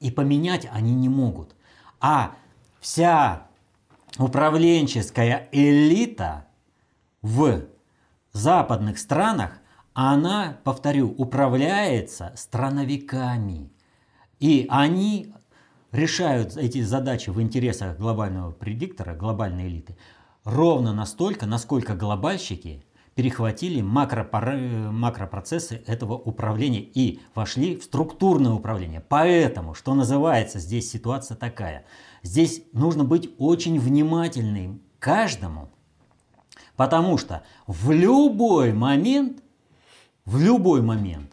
[0.00, 1.54] и поменять они не могут.
[2.00, 2.34] А
[2.80, 3.46] вся
[4.18, 6.46] управленческая элита
[7.22, 7.62] в
[8.32, 9.58] западных странах,
[9.92, 13.70] она, повторю, управляется страновиками.
[14.38, 15.34] И они
[15.92, 19.96] решают эти задачи в интересах глобального предиктора, глобальной элиты,
[20.44, 29.04] ровно настолько, насколько глобальщики перехватили макропроцессы этого управления и вошли в структурное управление.
[29.08, 31.84] Поэтому, что называется, здесь ситуация такая.
[32.22, 35.70] Здесь нужно быть очень внимательным каждому,
[36.76, 39.42] потому что в любой момент,
[40.24, 41.32] в любой момент,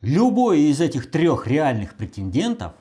[0.00, 2.72] любой из этих трех реальных претендентов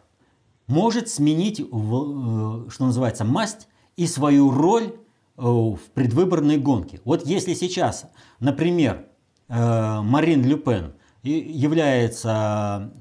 [0.67, 4.95] может сменить, э, что называется, масть и свою роль
[5.37, 7.01] в предвыборной гонке.
[7.03, 8.05] Вот если сейчас,
[8.39, 9.07] например,
[9.47, 12.93] э, Марин Люпен является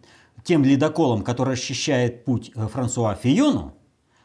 [0.43, 3.74] тем ледоколом, который расчищает путь э, Франсуа Фиону,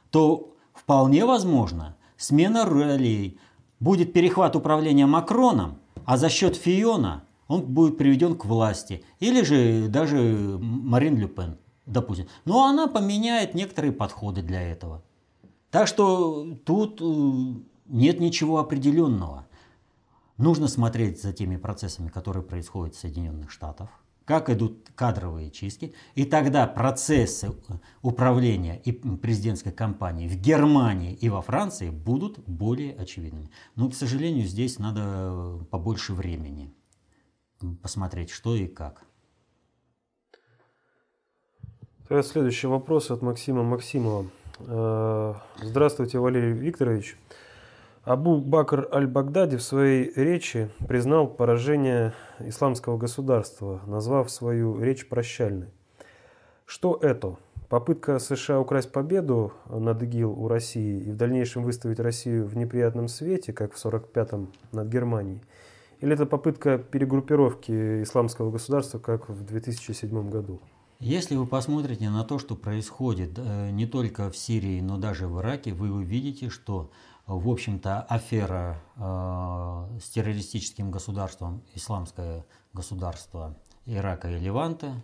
[0.10, 3.40] то вполне возможно смена ролей.
[3.80, 9.04] Будет перехват управления Макроном, а за счет Фиона он будет приведен к власти.
[9.20, 12.28] Или же даже Марин Люпен, допустим.
[12.46, 15.04] Но она поменяет некоторые подходы для этого.
[15.72, 17.02] Так что тут
[17.90, 19.48] нет ничего определенного.
[20.38, 23.90] Нужно смотреть за теми процессами, которые происходят в Соединенных Штатах,
[24.24, 27.52] как идут кадровые чистки, и тогда процессы
[28.02, 33.50] управления и президентской кампании в Германии и во Франции будут более очевидными.
[33.76, 36.74] Но, к сожалению, здесь надо побольше времени
[37.82, 39.04] посмотреть, что и как.
[42.08, 44.26] Тогда следующий вопрос от Максима Максимова.
[44.60, 47.18] Э, здравствуйте, Валерий Викторович.
[48.10, 55.68] Абу Бакр аль-Багдади в своей речи признал поражение исламского государства, назвав свою речь прощальной.
[56.66, 57.36] Что это?
[57.68, 63.10] Попытка США украсть победу над ИГИЛ у России и в дальнейшем выставить Россию в неприятном
[63.10, 65.44] свете, как в 45-м над Германией?
[66.00, 70.60] Или это попытка перегруппировки исламского государства, как в 2007 году?
[71.00, 75.40] Если вы посмотрите на то, что происходит э, не только в Сирии, но даже в
[75.40, 76.92] Ираке, вы увидите, что
[77.38, 83.56] в общем-то, афера э, с террористическим государством, исламское государство
[83.86, 85.04] Ирака и Леванта,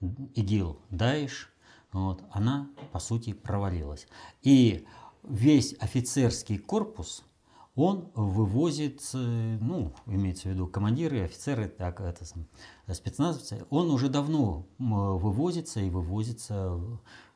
[0.00, 1.52] ИГИЛ, Даиш,
[1.92, 4.06] вот, она, по сути, провалилась.
[4.42, 4.86] И
[5.22, 7.24] весь офицерский корпус–
[7.76, 12.24] он вывозит, ну, имеется в виду командиры, офицеры, так, это,
[12.94, 16.80] спецназовцы, он уже давно вывозится и вывозится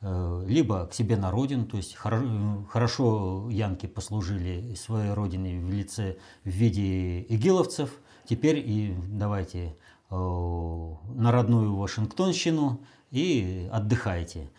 [0.00, 6.16] э, либо к себе на родину, то есть хорошо янки послужили своей родине в лице,
[6.44, 9.72] в виде игиловцев, теперь и давайте э,
[10.10, 12.80] на родную Вашингтонщину
[13.10, 14.50] и отдыхайте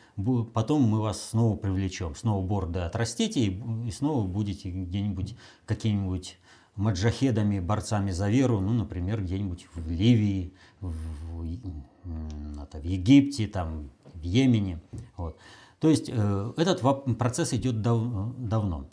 [0.54, 5.36] потом мы вас снова привлечем, снова борды отрастите и, и снова будете где-нибудь
[5.66, 6.38] какими-нибудь
[6.76, 11.44] маджахедами, борцами за веру, ну, например, где-нибудь в Ливии, в,
[12.62, 14.82] это, в Египте, там, в Йемене.
[15.18, 15.38] Вот.
[15.80, 16.82] То есть э, этот
[17.18, 18.02] процесс идет дав,
[18.38, 18.86] давно.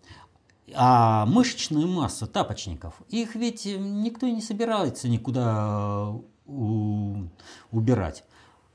[0.75, 8.25] А мышечная масса тапочников, их ведь никто не собирается никуда э, убирать.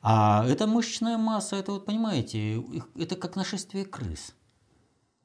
[0.02, 2.64] А эта мышечная масса, это вот понимаете,
[2.96, 4.36] это как нашествие крыс.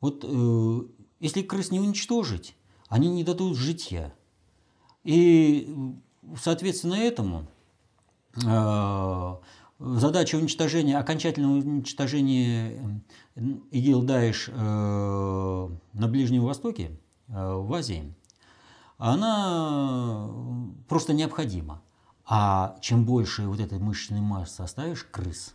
[0.01, 0.81] Вот э,
[1.21, 2.57] если крыс не уничтожить,
[2.89, 4.15] они не дадут житья.
[5.03, 5.75] И
[6.41, 7.47] соответственно этому
[8.45, 9.37] э,
[9.79, 13.03] задача уничтожения, окончательного уничтожения
[13.37, 18.15] ИГИЛ Даиш э, на Ближнем Востоке, э, в Азии,
[18.97, 20.29] она
[20.89, 21.83] просто необходима.
[22.31, 25.55] А чем больше вот этой мышечной массы оставишь крыс,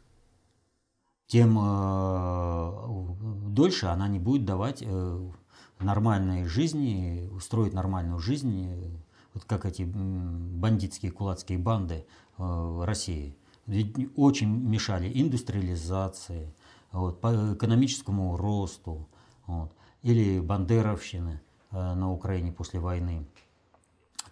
[1.28, 5.32] тем э, дольше она не будет давать э,
[5.80, 8.98] нормальной жизни, устроить нормальную жизнь,
[9.36, 12.08] вот как эти бандитские кулацкие банды
[12.40, 13.38] э, России.
[13.68, 16.56] Ведь очень мешали индустриализации,
[16.92, 19.08] вот, по экономическому росту,
[19.46, 19.72] вот,
[20.02, 23.28] или бандеровщины э, на Украине после войны.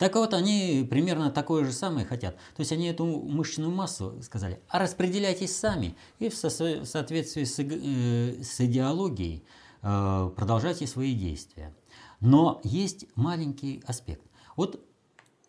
[0.01, 2.35] Так вот, они примерно такое же самое хотят.
[2.55, 8.41] То есть они эту мышечную массу сказали, а распределяйтесь сами и в соответствии с, э,
[8.43, 9.43] с идеологией
[9.83, 11.75] э, продолжайте свои действия.
[12.19, 14.25] Но есть маленький аспект.
[14.55, 14.83] Вот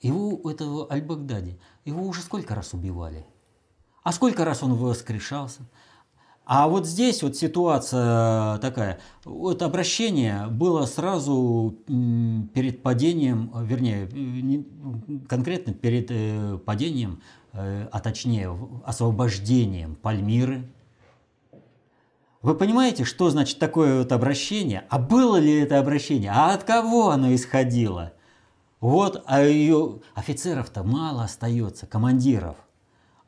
[0.03, 3.25] его, этого Аль-Багдади, его уже сколько раз убивали?
[4.03, 5.63] А сколько раз он воскрешался?
[6.45, 8.99] А вот здесь вот ситуация такая.
[9.25, 14.65] Вот обращение было сразу перед падением, вернее,
[15.29, 17.23] конкретно перед э, падением,
[17.53, 18.51] э, а точнее
[18.85, 20.69] освобождением Пальмиры.
[22.43, 24.85] Вы понимаете, что значит такое вот обращение?
[24.91, 26.33] А было ли это обращение?
[26.35, 28.15] А от кого оно исходило?
[28.81, 32.57] Вот, а ее офицеров-то мало остается, командиров–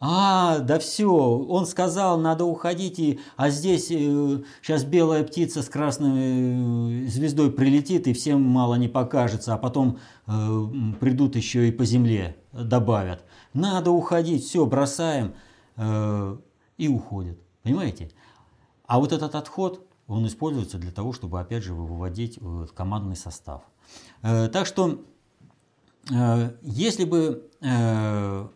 [0.07, 5.70] а, да все, он сказал, надо уходить, и, а здесь э, сейчас белая птица с
[5.70, 10.62] красной э, звездой прилетит, и всем мало не покажется, а потом э,
[11.00, 13.24] придут еще и по земле добавят.
[13.55, 15.32] Надо уходить, все, бросаем
[15.76, 16.36] э,
[16.76, 17.38] и уходят.
[17.62, 18.11] Понимаете?
[18.86, 23.62] А вот этот отход, он используется для того, чтобы опять же выводить э, командный состав.
[24.20, 25.00] Э, так что,
[26.12, 28.48] э, если бы э,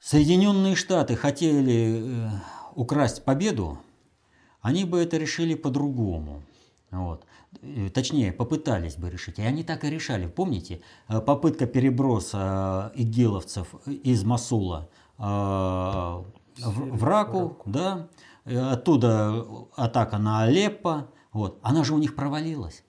[0.00, 2.30] Соединенные Штаты хотели э,
[2.74, 3.78] украсть победу,
[4.62, 6.42] они бы это решили по-другому.
[6.90, 7.26] Вот.
[7.60, 9.38] Э, точнее, попытались бы решить.
[9.38, 10.26] И они так и решали.
[10.26, 14.88] Помните, э, попытка переброса игиловцев из Масула
[15.18, 16.24] в,
[16.56, 18.08] в Раку, да,
[18.46, 19.44] оттуда
[19.76, 22.84] атака на Алеппо, вот, она же у них провалилась.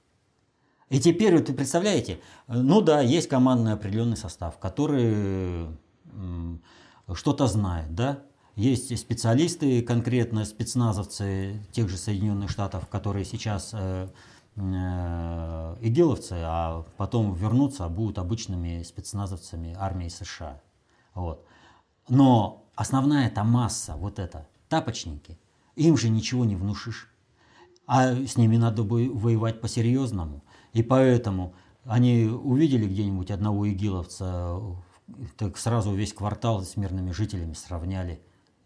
[0.88, 5.68] И теперь, вот, вы представляете, ну да, есть командный определенный состав, который
[7.16, 8.24] что-то знает, да?
[8.55, 14.09] Есть специалисты, конкретно спецназовцы тех же Соединенных Штатов, которые сейчас э,
[14.55, 20.62] э, игиловцы, а потом вернутся, будут обычными спецназовцами армии США.
[21.14, 21.45] Вот.
[22.09, 25.39] Но основная эта масса, вот это, тапочники,
[25.76, 27.09] им же ничего не внушишь.
[27.88, 30.43] А с ними надо бы воевать по-серьезному.
[30.74, 31.53] И поэтому
[31.86, 34.59] они увидели где-нибудь одного игиловца
[35.38, 38.22] так сразу весь квартал с мирными жителями сравняли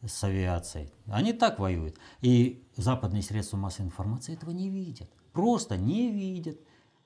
[0.06, 0.92] с авиацией.
[1.08, 1.98] Они так воюют.
[2.22, 5.10] И западные средства массовой информации этого не видят.
[5.34, 6.60] Просто не видят.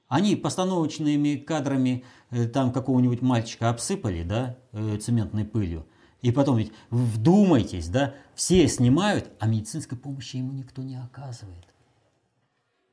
[0.07, 5.85] Они постановочными кадрами э, там какого-нибудь мальчика обсыпали, да, э, цементной пылью.
[6.21, 11.65] И потом ведь вдумайтесь, да, все снимают, а медицинской помощи ему никто не оказывает.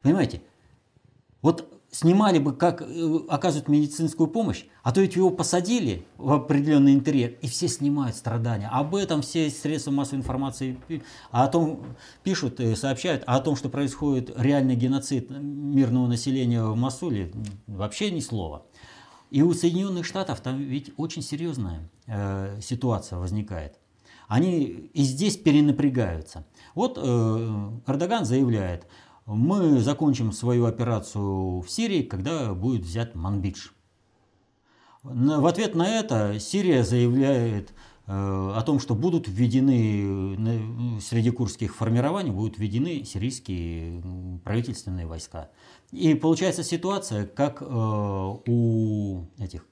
[0.03, 0.43] Понимаете?
[1.43, 6.95] Вот снимали бы, как э, оказывают медицинскую помощь, а то ведь его посадили в определенный
[6.95, 8.69] интерьер, и все снимают страдания.
[8.69, 10.79] Об этом все средства массовой информации
[11.31, 11.85] а о том
[12.23, 17.33] пишут, и сообщают, а о том, что происходит реальный геноцид мирного населения в Масуле,
[17.67, 18.67] вообще ни слова.
[19.31, 23.79] И у Соединенных Штатов там ведь очень серьезная э, ситуация возникает.
[24.29, 26.45] Они и здесь перенапрягаются.
[26.75, 28.87] Вот э, Эрдоган заявляет,
[29.27, 33.69] мы закончим свою операцию в Сирии, когда будет взят Манбидж.
[35.03, 37.71] В ответ на это Сирия заявляет
[38.07, 44.03] э, о том, что будут введены среди курских формирований будут введены сирийские
[44.45, 45.51] правительственные войска.
[45.93, 49.65] И получается ситуация, как э, у этих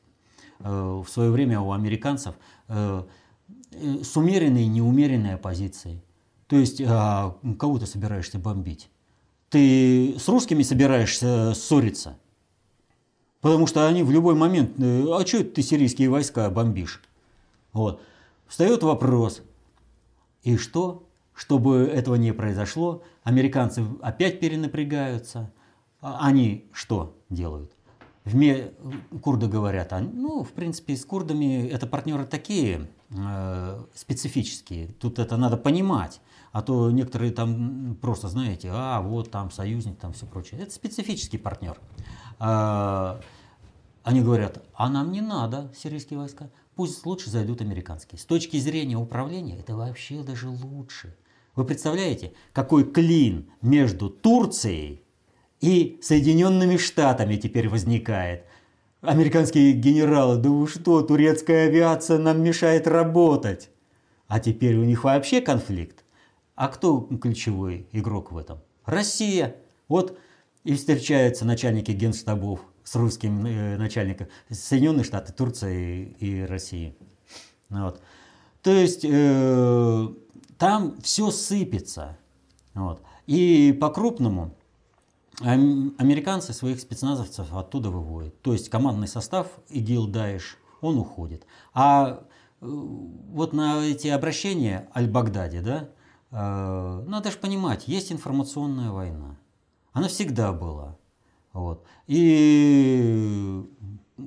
[0.61, 2.35] э, в свое время у американцев
[2.69, 6.03] с умеренной и неумеренной оппозицией.
[6.47, 8.89] То есть а, кого ты собираешься бомбить?
[9.55, 12.19] Ты с русскими собираешься ссориться?
[13.41, 17.01] Потому что они в любой момент, э, а что ты сирийские войска бомбишь?
[17.73, 18.01] Вот.
[18.49, 19.43] Встает вопрос,
[20.43, 21.07] и что?
[21.35, 25.53] Чтобы этого не произошло, американцы опять перенапрягаются.
[26.01, 27.71] А они что делают?
[28.25, 28.73] В ме...
[29.23, 34.89] Курды говорят, а, ну, в принципе, с курдами это партнеры такие э, специфические.
[34.99, 36.21] Тут это надо понимать.
[36.55, 40.61] А то некоторые там просто, знаете, а вот там союзник, там все прочее.
[40.63, 41.77] Это специфический партнер.
[42.39, 43.21] А,
[44.05, 48.21] они говорят, а нам не надо сирийские войска, пусть лучше зайдут американские.
[48.21, 51.17] С точки зрения управления это вообще даже лучше.
[51.57, 55.03] Вы представляете, какой клин между Турцией
[55.61, 58.45] и Соединенными Штатами теперь возникает?
[59.01, 63.71] Американские генералы, да вы что, турецкая авиация нам мешает работать.
[64.29, 66.04] А теперь у них вообще конфликт.
[66.55, 68.61] А кто ключевой игрок в этом?
[68.85, 69.57] Россия.
[69.89, 70.19] Вот
[70.63, 76.95] и встречаются начальники генштабов с русским э, начальником Соединенные Штаты, Турция и, и Россия.
[77.69, 78.01] Вот.
[78.63, 80.09] То есть э,
[80.59, 82.17] там все сыпется.
[82.75, 83.03] Вот.
[83.27, 84.55] И по-крупному
[85.41, 88.41] американцы своих спецназовцев оттуда выводят.
[88.43, 91.45] То есть командный состав ИГИЛ, Даиш, он уходит.
[91.73, 92.23] А
[92.61, 95.89] э, вот на эти обращения Аль-Багдади, да,
[96.41, 99.37] надо же понимать, есть информационная война.
[99.93, 100.97] Она всегда была.
[101.53, 101.85] Вот.
[102.09, 103.65] И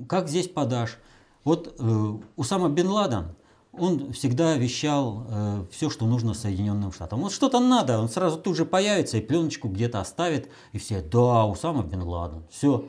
[0.08, 0.98] как здесь подашь?
[1.44, 3.34] Вот э, Усама Бен Ладен,
[3.72, 7.20] он всегда вещал э, все, что нужно Соединенным Штатам.
[7.20, 11.46] Вот что-то надо, он сразу тут же появится и пленочку где-то оставит, и все, да,
[11.46, 12.88] Усама Бен Ладен, все.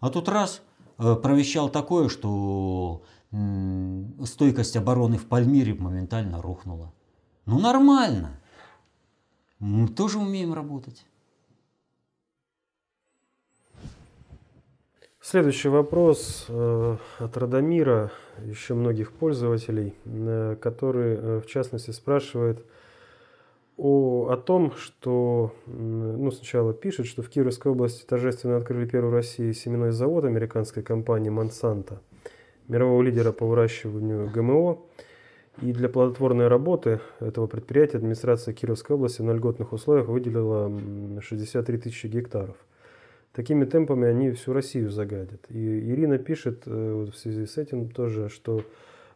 [0.00, 0.62] А тут раз
[0.98, 3.02] э, провещал такое, что
[3.32, 6.92] э, стойкость обороны в Пальмире моментально рухнула.
[7.46, 8.40] Ну нормально.
[9.58, 11.04] Мы тоже умеем работать.
[15.20, 18.12] Следующий вопрос э, от Радомира,
[18.44, 22.62] еще многих пользователей, э, который э, в частности спрашивает
[23.78, 29.14] о, о том, что, ну, сначала пишет, что в Кировской области торжественно открыли первый в
[29.14, 32.00] России семенной завод американской компании Monsanto,
[32.68, 34.78] мирового лидера по выращиванию ГМО.
[35.62, 40.70] И для плодотворной работы этого предприятия администрация Кировской области на льготных условиях выделила
[41.20, 42.56] 63 тысячи гектаров–
[43.34, 45.44] Такими темпами они всю Россию загадят.
[45.50, 48.62] И Ирина пишет э, в связи с этим тоже, что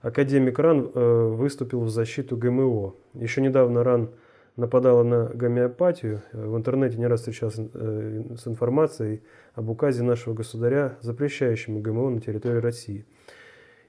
[0.01, 2.95] академик РАН э, выступил в защиту ГМО.
[3.15, 4.11] Еще недавно РАН
[4.57, 6.23] нападала на гомеопатию.
[6.33, 9.23] В интернете не раз встречался э, с информацией
[9.55, 13.07] об указе нашего государя, запрещающему ГМО на территории России.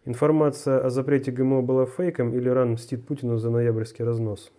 [0.06, 4.50] Информация о запрете ГМО была фейком или РАН мстит Путину за ноябрьский разнос?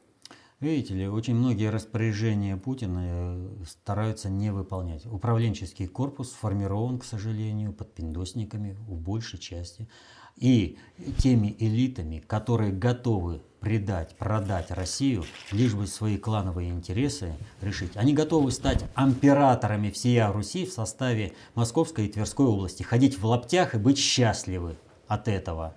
[0.61, 5.07] Видите ли, очень многие распоряжения Путина э, стараются не выполнять.
[5.07, 9.88] Управленческий корпус сформирован, к сожалению, под пиндосниками в большей части.
[10.36, 10.76] И
[11.16, 17.32] теми элитами, которые готовы предать, продать Россию, лишь бы свои клановые интересы
[17.62, 17.93] решить.
[17.95, 23.74] Они готовы стать императорами всея Руси в составе Московской и Тверской области, ходить в лаптях
[23.74, 24.76] и быть счастливы
[25.11, 25.74] от этого.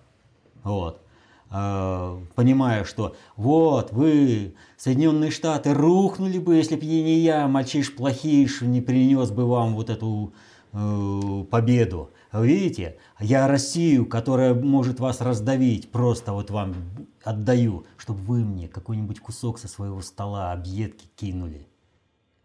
[0.63, 1.01] Вот.
[1.49, 8.61] Э, понимая, что вот вы, Соединенные Штаты, рухнули бы, если бы не я, мальчиш плохиш,
[8.61, 10.33] не принес бы вам вот эту
[10.71, 12.11] э, победу.
[12.31, 16.75] Видите, я Россию, которая может вас раздавить, просто вот вам
[17.23, 21.67] отдаю, чтобы вы мне какой-нибудь кусок со своего стола объедки кинули.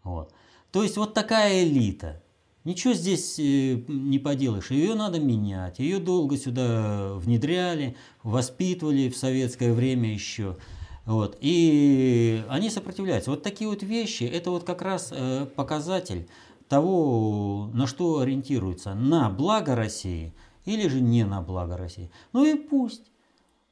[0.03, 0.33] Вот.
[0.71, 2.21] То есть вот такая элита.
[2.65, 5.79] Ничего здесь э, не поделаешь, ее надо менять.
[5.79, 10.57] Ее долго сюда внедряли, воспитывали в советское время еще.
[11.05, 11.37] Вот.
[11.41, 13.31] И они сопротивляются.
[13.31, 16.27] Вот такие вот вещи, это вот как раз э, показатель
[16.67, 18.93] того, на что ориентируются.
[18.93, 20.33] На благо России
[20.65, 22.11] или же не на благо России.
[22.31, 23.11] Ну и пусть.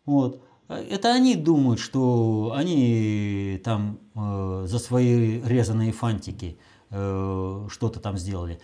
[0.06, 0.42] Вот.
[0.68, 6.58] Это они думают, что они там э, за свои резаные фантики
[6.90, 8.60] э, что-то там сделали.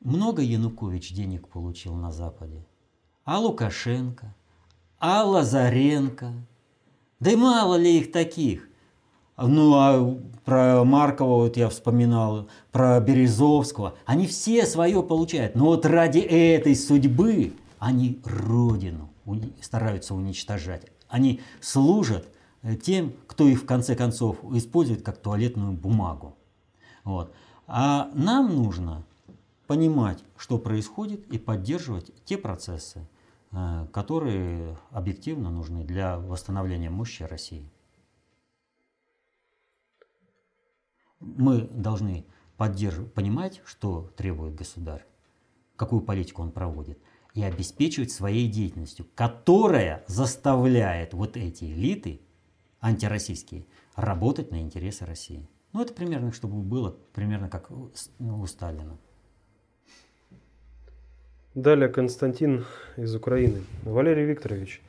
[0.00, 2.66] Много Янукович денег получил на Западе.
[3.24, 4.34] А Лукашенко,
[4.98, 6.32] а Лазаренко.
[7.18, 8.68] Да и мало ли их таких.
[9.36, 13.94] Ну, а про Маркова вот я вспоминал, про Березовского.
[14.06, 15.54] Они все свое получают.
[15.54, 19.10] Но вот ради этой судьбы они Родину
[19.60, 20.86] стараются уничтожать.
[21.08, 22.26] Они служат
[22.62, 26.36] э, тем, кто их в конце концов использует как туалетную бумагу.
[27.04, 27.32] Вот.
[27.66, 29.04] А нам нужно
[29.66, 33.08] понимать, что происходит, и поддерживать те процессы,
[33.52, 37.70] э, которые объективно нужны для восстановления мощи России.
[41.20, 45.04] Мы должны поддерживать, понимать, что требует государь,
[45.76, 46.98] какую политику он проводит,
[47.34, 52.22] и обеспечивать своей деятельностью, которая заставляет вот эти элиты
[52.80, 55.48] антироссийские работать на интересы России.
[55.72, 58.98] Ну, это примерно, чтобы было примерно как у Сталина.
[61.56, 62.66] Далее Константин
[62.98, 63.62] из Украины.
[63.84, 64.82] Валерий Викторович,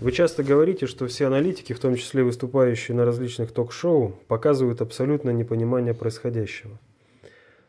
[0.00, 5.32] вы часто говорите, что все аналитики, в том числе выступающие на различных ток-шоу, показывают абсолютное
[5.32, 6.76] непонимание происходящего.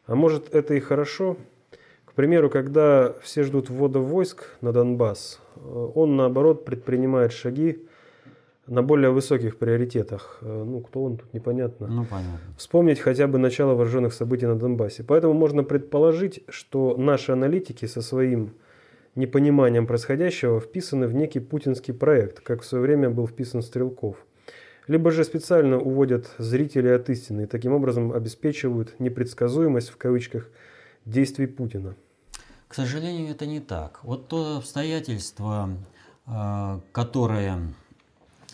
[0.07, 1.37] А может это и хорошо?
[2.05, 5.39] К примеру, когда все ждут ввода войск на Донбасс,
[5.93, 7.83] он наоборот предпринимает шаги,
[8.67, 10.37] на более высоких приоритетах.
[10.41, 11.87] Э, ну, кто он тут, непонятно.
[11.87, 12.39] Ну, понятно.
[12.57, 15.03] Вспомнить хотя бы начало вооруженных событий на Донбассе.
[15.03, 18.53] Поэтому можно предположить, что наши аналитики со своим
[19.15, 24.17] непониманием происходящего вписаны в некий путинский проект, как в свое время был вписан Стрелков.
[24.87, 30.49] Либо же специально уводят зрителей от истины и таким образом обеспечивают непредсказуемость в кавычках
[31.05, 31.95] действий Путина.
[32.67, 33.99] К сожалению, это не так.
[34.03, 35.69] Вот то обстоятельство,
[36.25, 37.59] э, которое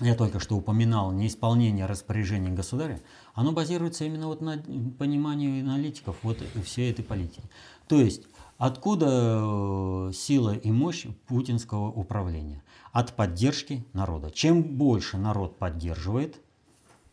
[0.01, 3.01] я только что упоминал, неисполнение распоряжений государя,
[3.33, 4.57] оно базируется именно вот на
[4.97, 7.49] понимании аналитиков вот всей этой политики.
[7.87, 8.23] То есть,
[8.57, 12.63] откуда э, сила и мощь путинского управления?
[12.91, 14.31] От поддержки народа.
[14.31, 16.39] Чем больше народ поддерживает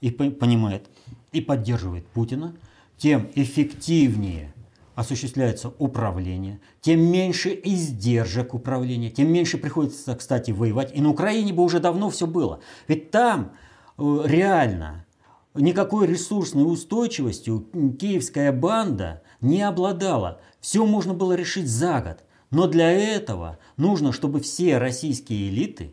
[0.01, 0.89] и понимает,
[1.33, 2.55] и поддерживает Путина,
[2.97, 4.55] тем эффективнее
[4.97, 10.91] осуществляется управление, тем меньше издержек управления, тем меньше приходится, кстати, воевать.
[10.95, 12.61] И на Украине бы уже давно все было.
[12.89, 13.53] Ведь там
[13.99, 15.05] э, реально
[15.55, 17.67] никакой ресурсной устойчивостью
[18.01, 20.41] киевская банда не обладала.
[20.61, 22.25] Все можно было решить за год.
[22.51, 25.93] Но для этого нужно, чтобы все российские элиты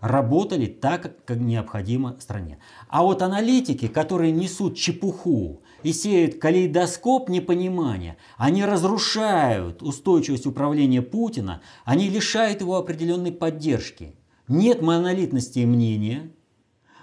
[0.00, 2.58] работали так, как необходимо стране.
[2.88, 11.62] А вот аналитики, которые несут чепуху и сеют калейдоскоп непонимания, они разрушают устойчивость управления Путина,
[11.84, 14.16] они лишают его определенной поддержки.
[14.48, 16.30] Нет монолитности мнения,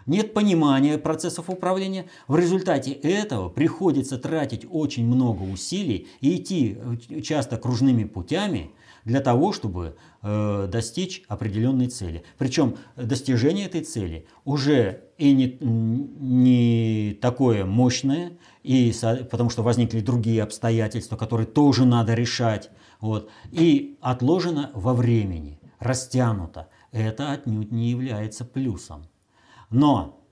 [0.05, 2.07] нет понимания процессов управления.
[2.27, 6.77] В результате этого приходится тратить очень много усилий и идти
[7.09, 8.71] э, часто кружными путями
[9.05, 12.23] для того, чтобы э, достичь определенной цели.
[12.37, 18.33] Причем достижение этой цели уже и не, не такое мощное,
[18.63, 18.93] и,
[19.29, 26.69] потому что возникли другие обстоятельства, которые тоже надо решать, вот, и отложено во времени, растянуто.
[26.91, 29.07] Это отнюдь не является плюсом.
[29.69, 30.23] Но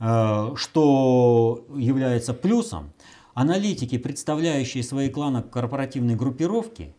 [0.00, 2.92] э, что является плюсом,
[3.34, 6.95] аналитики, представляющие свои кланы корпоративной группировки,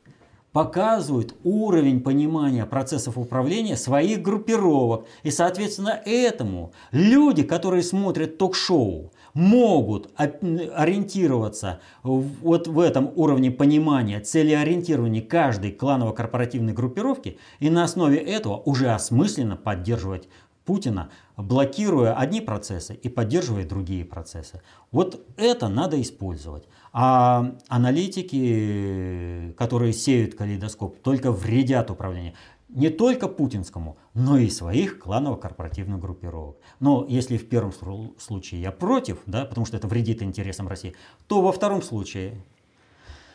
[0.57, 5.05] показывают уровень понимания процессов управления своих группировок.
[5.21, 15.21] И, соответственно, этому люди, которые смотрят ток-шоу, могут ориентироваться вот в этом уровне понимания, целеориентирования
[15.21, 20.27] каждой кланово-корпоративной группировки и на основе этого уже осмысленно поддерживать
[20.67, 24.61] Путина, блокируя одни процессы и поддерживая другие процессы.
[24.91, 26.67] Вот это надо использовать.
[26.91, 32.33] А аналитики, которые сеют калейдоскоп, только вредят управлению.
[32.67, 36.57] Не только путинскому, но и своих кланово-корпоративных группировок.
[36.81, 37.71] Но если в первом
[38.17, 40.93] случае я против, да, потому что это вредит интересам России,
[41.27, 42.43] то во втором случае...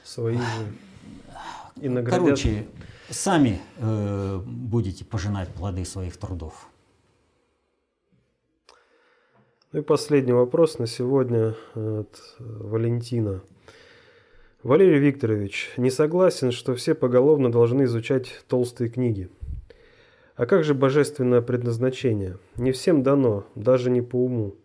[0.04, 0.42] Свои же.
[1.80, 2.20] И наградят.
[2.20, 2.66] Короче,
[3.08, 6.68] сами э, будете пожинать плоды своих трудов.
[9.72, 13.40] Ну и последний вопрос на сегодня от Валентина.
[14.62, 19.30] Валерий Викторович, не согласен, что все поголовно должны изучать толстые книги.
[20.36, 22.36] А как же божественное предназначение?
[22.56, 24.56] Не всем дано, даже не по уму.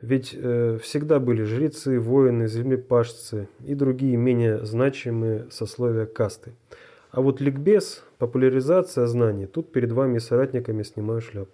[0.00, 6.52] Ведь э, всегда были жрецы, воины, землепашцы и другие менее значимые сословия касты.
[7.10, 11.50] А вот ликбез, популяризация знаний, тут перед вами соратниками снимаю шляпу.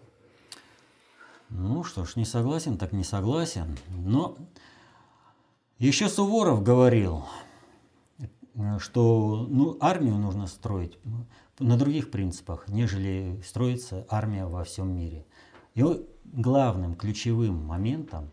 [1.50, 3.76] Ну что ж, не согласен, так не согласен.
[3.88, 4.36] Но
[5.78, 7.24] еще Суворов говорил,
[8.78, 10.98] что ну, армию нужно строить
[11.58, 15.26] на других принципах, нежели строится армия во всем мире.
[15.74, 15.84] И
[16.24, 18.30] главным ключевым моментом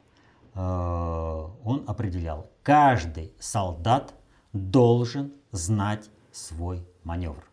[0.53, 4.13] э, он определял, каждый солдат
[4.53, 7.43] должен знать свой маневр.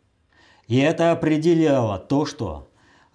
[0.66, 2.67] И это определяло то, что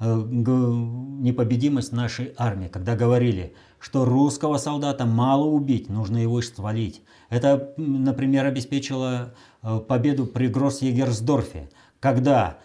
[0.03, 7.01] непобедимость нашей армии, когда говорили, что русского солдата мало убить, нужно его свалить.
[7.29, 12.57] Это, например, обеспечило э, победу при Гросс-Егерсдорфе, когда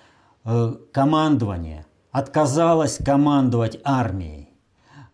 [0.45, 4.51] э, командование отказалось командовать армией,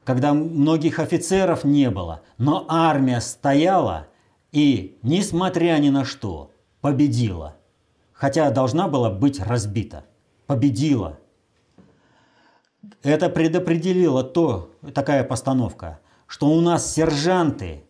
[0.04, 4.06] когда многих офицеров не было, но армия стояла
[4.52, 7.56] и, несмотря ни на что, победила.
[8.12, 10.04] Хотя должна была быть разбита.
[10.46, 11.18] Победила–
[13.03, 17.85] это предопределило то, такая постановка, что у нас сержанты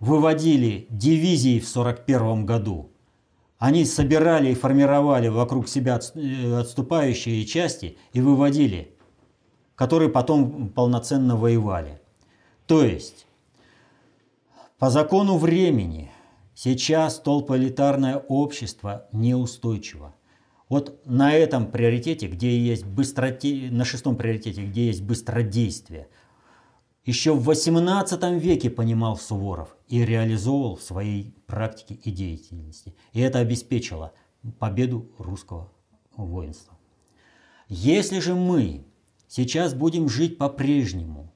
[0.00, 2.90] выводили дивизии в 1941 году.
[3.58, 8.94] Они собирали и формировали вокруг себя э, отступающие части и выводили,
[9.74, 12.00] которые потом полноценно воевали.
[12.66, 13.26] То есть,
[14.78, 16.12] по закону времени
[16.54, 20.14] сейчас толполитарное общество неустойчиво.
[20.68, 26.08] Вот на этом приоритете, где есть быстроте, на шестом приоритете, где есть быстродействие,
[27.04, 32.94] еще в 18 веке понимал Суворов и реализовывал в своей практике и деятельности.
[33.14, 34.12] И это обеспечило
[34.58, 35.72] победу русского
[36.16, 36.76] воинства.
[37.68, 38.84] Если же мы
[39.26, 41.32] сейчас будем жить по-прежнему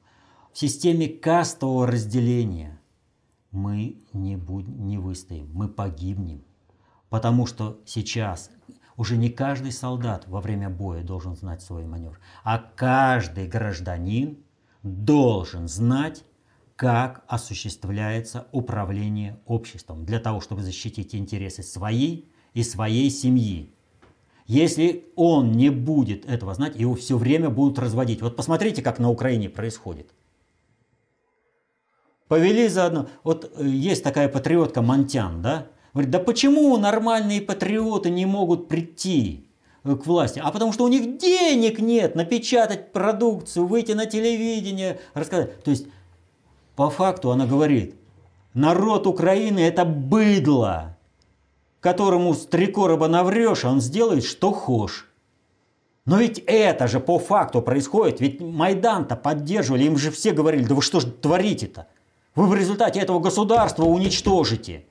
[0.53, 2.79] в системе кастового разделения,
[3.51, 6.45] мы не, будь, не выстоим, мы погибнем.
[7.09, 8.51] Потому что сейчас
[8.97, 14.39] уже не каждый солдат во время боя должен знать свой маневр, а каждый гражданин
[14.83, 16.25] должен знать,
[16.77, 23.73] как осуществляется управление обществом для того, чтобы защитить интересы своей и своей семьи.
[24.47, 28.21] Если он не будет этого знать, его все время будут разводить.
[28.21, 30.11] Вот посмотрите, как на Украине происходит.
[32.29, 33.09] Повели заодно.
[33.25, 35.69] Вот э, есть такая патриотка Монтян, да?
[35.93, 39.47] Говорит, да почему нормальные патриоты не могут прийти
[39.85, 40.41] к власти?
[40.43, 45.63] А потому что у них денег нет напечатать продукцию, выйти на телевидение, рассказать.
[45.63, 45.87] То есть,
[46.77, 47.95] по факту она говорит,
[48.55, 50.97] народ Украины это быдло,
[51.81, 55.09] которому с три короба наврешь, а он сделает, что хочешь.
[56.05, 58.21] Но ведь это же по факту происходит.
[58.21, 61.87] Ведь Майдан-то поддерживали, им же все говорили, да вы что же творите-то?
[62.35, 64.87] Вы в результате этого государства уничтожите.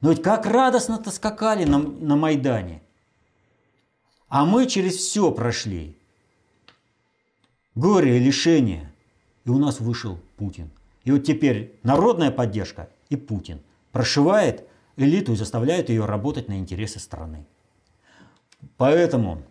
[0.00, 2.82] Но ведь как радостно-то скакали на, на Майдане.
[4.28, 5.96] А мы через все прошли.
[7.74, 8.92] Горе и лишение.
[9.44, 10.70] И у нас вышел Путин.
[11.04, 13.60] И вот теперь народная поддержка и Путин
[13.92, 17.46] прошивает элиту и заставляет ее работать на интересы страны.
[18.76, 19.42] Поэтому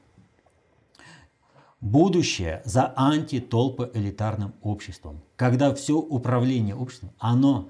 [1.81, 7.69] Будущее за антитолпоэлитарным обществом, когда все управление обществом, оно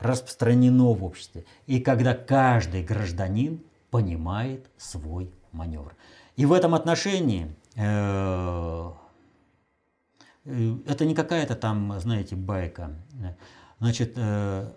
[0.00, 5.94] распространено в обществе, и когда каждый гражданин понимает свой маневр.
[6.36, 8.90] И в этом отношении э,
[10.44, 12.92] э, это не какая-то там, знаете, байка.
[13.78, 14.72] Значит, э,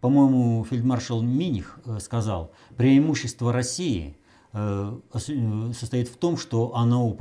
[0.00, 4.16] по-моему, фельдмаршал Миних сказал, преимущество России–
[5.12, 7.14] состоит в том, что, оно,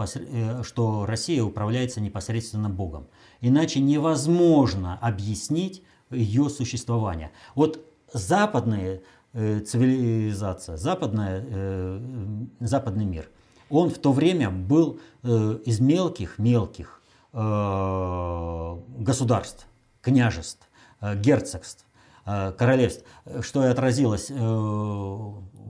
[0.63, 3.07] что Россия управляется непосредственно Богом.
[3.41, 7.31] Иначе невозможно объяснить ее существование.
[7.55, 7.79] Вот
[8.13, 9.01] западная
[9.33, 11.99] э, цивилизация, западная,
[12.59, 13.29] западный мир,
[13.69, 17.01] он в то время был из мелких-мелких
[18.99, 19.67] государств,
[20.01, 20.69] княжеств,
[21.01, 21.85] герцогств,
[22.23, 23.03] королевств,
[23.41, 24.31] что и отразилось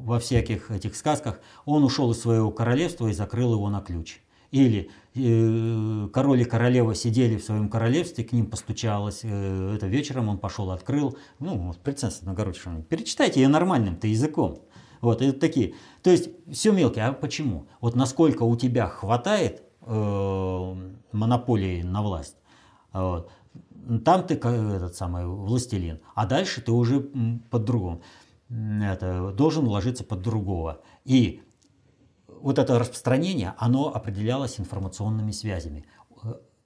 [0.05, 4.21] во всяких этих сказках, он ушел из своего королевства и закрыл его на ключ.
[4.51, 10.27] Или э, король и королева сидели в своем королевстве, к ним постучалось, э, это вечером
[10.27, 14.59] он пошел, открыл, ну, вот принцесса Новгородская, перечитайте ее нормальным-то языком.
[14.99, 15.75] Вот, это такие.
[16.03, 17.05] То есть все мелкие.
[17.05, 17.67] А почему?
[17.79, 20.75] Вот насколько у тебя хватает э,
[21.11, 22.35] монополии на власть,
[22.91, 23.31] вот,
[24.03, 27.01] там ты этот самый властелин, а дальше ты уже
[27.49, 28.01] по-другому
[28.49, 30.81] это, должен ложиться под другого.
[31.03, 31.41] И
[32.45, 35.83] вот это распространение, оно определялось информационными связями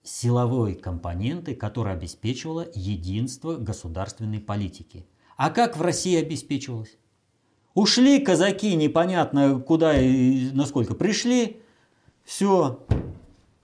[0.04, 5.06] силовой компоненты, которая обеспечивала единство государственной политики.
[5.38, 6.98] А как в России обеспечивалось?
[7.76, 10.96] Ушли казаки непонятно куда и насколько.
[10.96, 11.62] Пришли,
[12.26, 12.86] все,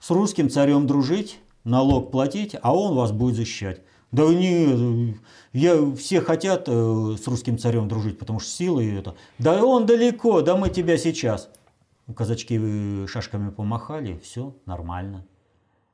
[0.00, 3.82] с русским царем дружить, налог платить, а он вас будет защищать.
[4.10, 5.18] Да не,
[5.52, 9.16] я, все хотят э, с русским царем дружить, потому что сила и это.
[9.38, 11.50] Да он далеко, да мы тебя сейчас.
[12.14, 15.26] Казачки э, шашками помахали, все нормально.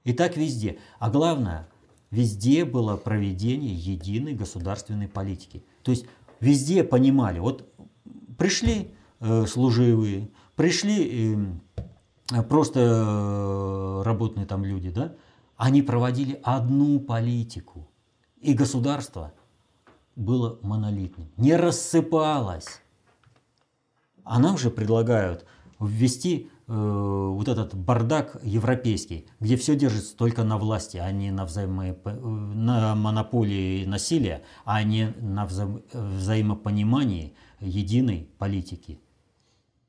[0.05, 0.79] И так везде.
[0.99, 1.69] А главное,
[2.11, 5.65] везде было проведение единой государственной политики.
[5.83, 6.07] То есть
[6.41, 7.73] везде понимали, вот
[8.37, 11.37] пришли э, служивые, пришли
[12.31, 15.15] э, просто э, работные там люди, да,
[15.57, 17.89] они проводили одну политику.
[18.41, 19.33] И государство
[20.17, 22.83] было монолитным, не рассыпалось.
[24.25, 25.47] А нам же предлагают
[25.87, 31.45] ввести э, вот этот бардак европейский, где все держится только на власти, а не на,
[31.45, 31.97] взаимо...
[32.05, 35.67] на монополии насилия, а не на вза...
[35.93, 39.01] взаимопонимании единой политики,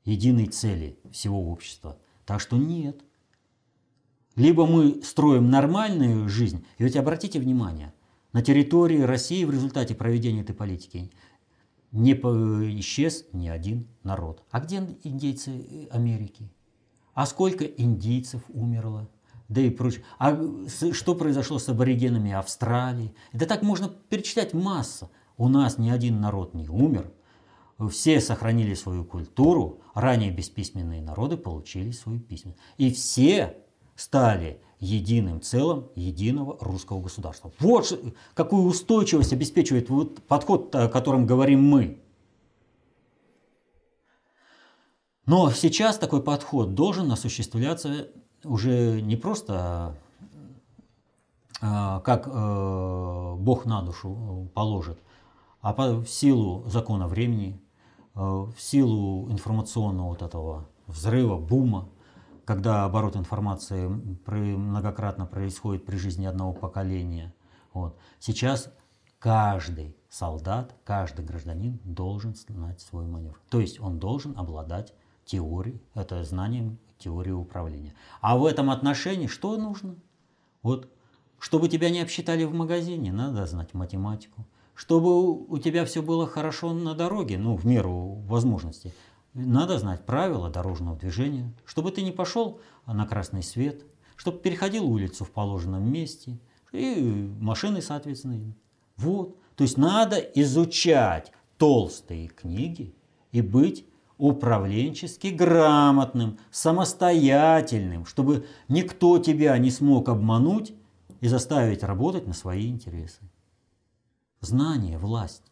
[0.04, 1.98] единой цели всего общества.
[2.26, 3.00] Так что нет.
[4.36, 7.92] Либо мы строим нормальную жизнь, и ведь обратите внимание–
[8.34, 11.12] на территории России в результате проведения этой политики
[11.94, 12.12] не
[12.80, 14.42] исчез ни один народ.
[14.50, 16.50] А где индейцы Америки?
[17.14, 19.08] А сколько индейцев умерло?
[19.48, 20.04] Да и прочее.
[20.18, 20.36] А
[20.92, 23.14] что произошло с аборигенами Австралии?
[23.32, 25.10] Да так можно перечислять масса.
[25.36, 27.12] У нас ни один народ не умер.
[27.90, 29.80] Все сохранили свою культуру.
[29.94, 32.60] Ранее бесписьменные народы получили свою письменность.
[32.76, 33.58] И все
[33.96, 37.52] стали единым целым единого русского государства.
[37.58, 37.98] Вот
[38.34, 42.00] какую устойчивость обеспечивает вот подход, о котором говорим мы.
[45.26, 48.08] Но сейчас такой подход должен осуществляться
[48.44, 49.96] уже не просто
[51.62, 54.98] а, как э, Бог на душу положит,
[55.62, 57.58] а в силу закона времени,
[58.14, 61.88] э, в силу информационного вот этого взрыва, бума,
[62.44, 67.34] когда оборот информации многократно происходит при жизни одного поколения.
[67.72, 67.98] Вот.
[68.20, 68.72] Сейчас
[69.18, 73.40] каждый солдат, каждый гражданин должен знать свой маневр.
[73.48, 77.94] То есть он должен обладать теорией, это знанием теории управления.
[78.20, 79.96] А в этом отношении что нужно?
[80.62, 80.90] Вот,
[81.38, 84.46] чтобы тебя не обсчитали в магазине, надо знать математику.
[84.74, 88.92] чтобы у тебя все было хорошо на дороге, ну, в меру возможности,
[89.34, 93.84] надо знать правила дорожного движения, чтобы ты не пошел на красный свет,
[94.16, 96.38] чтобы переходил улицу в положенном месте,
[96.72, 98.54] и машины, соответственно.
[98.96, 99.36] Вот.
[99.54, 102.94] То есть надо изучать толстые книги
[103.32, 103.86] и быть
[104.18, 110.72] управленчески грамотным, самостоятельным, чтобы никто тебя не смог обмануть
[111.20, 113.20] и заставить работать на свои интересы.
[114.40, 115.42] Знание, власть.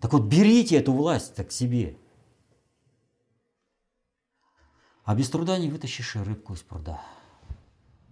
[0.00, 1.96] Так вот, берите эту власть так себе.
[5.08, 7.02] А без труда не вытащишь рыбку из пруда.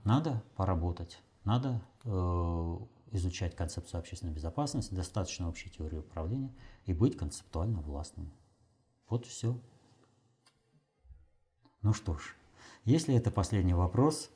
[0.05, 2.78] Надо поработать, надо э,
[3.11, 6.55] изучать концепцию общественной безопасности, достаточно общей теории управления
[6.86, 8.32] и быть концептуально властным.
[9.11, 9.61] Вот все.
[11.82, 12.34] Ну что ж,
[12.86, 14.30] если это последний вопрос,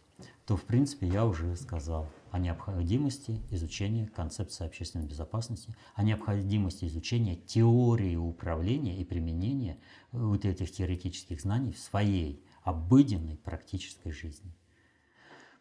[0.45, 7.37] то в принципе я уже сказал о необходимости изучения концепции общественной безопасности, о необходимости изучения
[7.37, 9.79] теории управления и применения
[10.13, 14.53] вот этих теоретических знаний в своей обыденной практической жизни.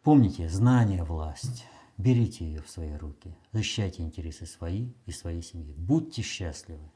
[0.02, 1.66] Помните, знание– власть.
[1.98, 3.36] Берите ее в свои руки.
[3.52, 5.74] Защищайте интересы свои и своей семьи.
[5.76, 6.90] Будьте счастливы.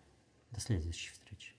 [0.50, 1.53] До следующей встречи.